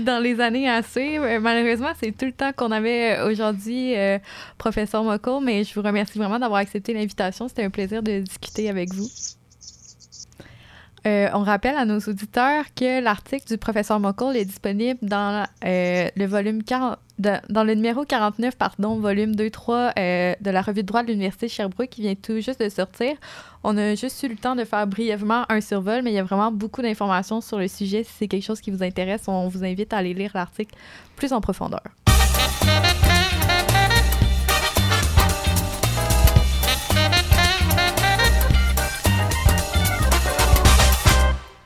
dans 0.00 0.22
les 0.22 0.40
années 0.40 0.68
assez. 0.68 1.18
malheureusement, 1.38 1.92
c'est 1.98 2.16
tout 2.16 2.26
le 2.26 2.32
temps 2.32 2.52
qu'on 2.54 2.70
avait 2.70 3.22
aujourd'hui, 3.22 3.94
professeur 4.58 5.02
Moko, 5.02 5.40
mais 5.40 5.64
je 5.64 5.74
vous 5.74 5.82
remercie 5.82 6.18
vraiment 6.18 6.38
d'avoir 6.38 6.60
accepté 6.60 6.92
l'invitation. 6.92 7.48
C'était 7.48 7.64
un 7.64 7.70
plaisir 7.70 8.02
de 8.02 8.20
discuter 8.20 8.68
avec 8.68 8.92
vous. 8.92 9.08
Euh, 11.06 11.28
on 11.32 11.42
rappelle 11.42 11.76
à 11.76 11.84
nos 11.84 11.98
auditeurs 11.98 12.64
que 12.74 13.00
l'article 13.00 13.46
du 13.46 13.58
professeur 13.58 13.98
Mockle 14.00 14.36
est 14.36 14.44
disponible 14.44 14.98
dans 15.02 15.46
euh, 15.64 16.08
le 16.14 16.26
volume 16.26 16.62
dans 17.50 17.64
le 17.64 17.74
numéro 17.74 18.04
49, 18.04 18.56
pardon, 18.56 18.98
volume 18.98 19.32
2-3 19.32 19.92
euh, 19.98 20.34
de 20.40 20.50
la 20.50 20.62
revue 20.62 20.82
de 20.82 20.86
droit 20.86 21.02
de 21.02 21.08
l'Université 21.08 21.48
Sherbrooke 21.48 21.90
qui 21.90 22.00
vient 22.00 22.14
tout 22.14 22.40
juste 22.40 22.60
de 22.60 22.68
sortir. 22.70 23.14
On 23.62 23.76
a 23.76 23.94
juste 23.94 24.22
eu 24.22 24.28
le 24.28 24.36
temps 24.36 24.56
de 24.56 24.64
faire 24.64 24.86
brièvement 24.86 25.44
un 25.50 25.60
survol, 25.60 26.00
mais 26.02 26.12
il 26.12 26.14
y 26.14 26.18
a 26.18 26.22
vraiment 26.22 26.50
beaucoup 26.50 26.80
d'informations 26.80 27.42
sur 27.42 27.58
le 27.58 27.68
sujet. 27.68 28.04
Si 28.04 28.12
c'est 28.20 28.28
quelque 28.28 28.44
chose 28.44 28.60
qui 28.60 28.70
vous 28.70 28.82
intéresse, 28.82 29.22
on 29.26 29.48
vous 29.48 29.64
invite 29.64 29.92
à 29.92 29.98
aller 29.98 30.14
lire 30.14 30.30
l'article 30.34 30.74
plus 31.16 31.32
en 31.34 31.42
profondeur. 31.42 31.82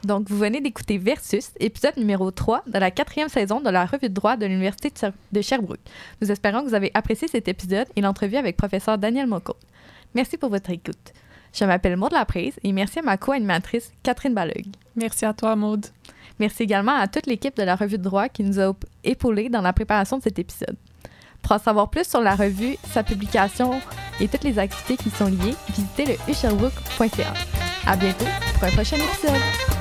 Donc, 0.04 0.28
vous 0.28 0.36
venez 0.36 0.60
d'écouter 0.60 0.98
Versus, 0.98 1.50
épisode 1.58 1.96
numéro 1.96 2.30
3 2.30 2.64
de 2.66 2.78
la 2.78 2.90
quatrième 2.90 3.28
saison 3.30 3.60
de 3.60 3.70
la 3.70 3.86
revue 3.86 4.08
de 4.08 4.14
droit 4.14 4.36
de 4.36 4.44
l'Université 4.44 4.92
de 5.32 5.40
Sherbrooke. 5.40 5.80
Nous 6.20 6.30
espérons 6.30 6.62
que 6.62 6.68
vous 6.68 6.74
avez 6.74 6.90
apprécié 6.92 7.26
cet 7.26 7.48
épisode 7.48 7.86
et 7.96 8.02
l'entrevue 8.02 8.36
avec 8.36 8.56
professeur 8.56 8.98
Daniel 8.98 9.26
Moko. 9.26 9.56
Merci 10.14 10.36
pour 10.36 10.50
votre 10.50 10.70
écoute. 10.70 11.12
Je 11.54 11.64
m'appelle 11.64 11.96
Maude 11.96 12.12
Laprise 12.12 12.54
et 12.62 12.72
merci 12.72 12.98
à 12.98 13.02
ma 13.02 13.16
co-animatrice 13.16 13.92
Catherine 14.02 14.34
Balug. 14.34 14.66
Merci 14.96 15.24
à 15.24 15.32
toi, 15.32 15.56
Maude. 15.56 15.86
Merci 16.38 16.64
également 16.64 16.96
à 16.96 17.08
toute 17.08 17.26
l'équipe 17.26 17.56
de 17.56 17.62
la 17.62 17.76
revue 17.76 17.98
de 17.98 18.02
droit 18.02 18.28
qui 18.28 18.42
nous 18.42 18.60
a 18.60 18.74
épaulés 19.04 19.48
dans 19.48 19.62
la 19.62 19.72
préparation 19.72 20.18
de 20.18 20.22
cet 20.22 20.38
épisode. 20.38 20.76
Pour 21.42 21.52
en 21.52 21.58
savoir 21.58 21.90
plus 21.90 22.08
sur 22.08 22.20
la 22.20 22.34
revue, 22.34 22.76
sa 22.92 23.02
publication 23.02 23.80
et 24.20 24.28
toutes 24.28 24.44
les 24.44 24.58
activités 24.58 24.96
qui 24.96 25.10
sont 25.10 25.26
liées, 25.28 25.54
visitez 25.68 26.06
le 26.06 26.30
usherbook.ca. 26.30 27.32
À 27.86 27.96
bientôt 27.96 28.26
pour 28.54 28.64
un 28.64 28.72
prochain 28.72 28.96
épisode. 28.96 29.73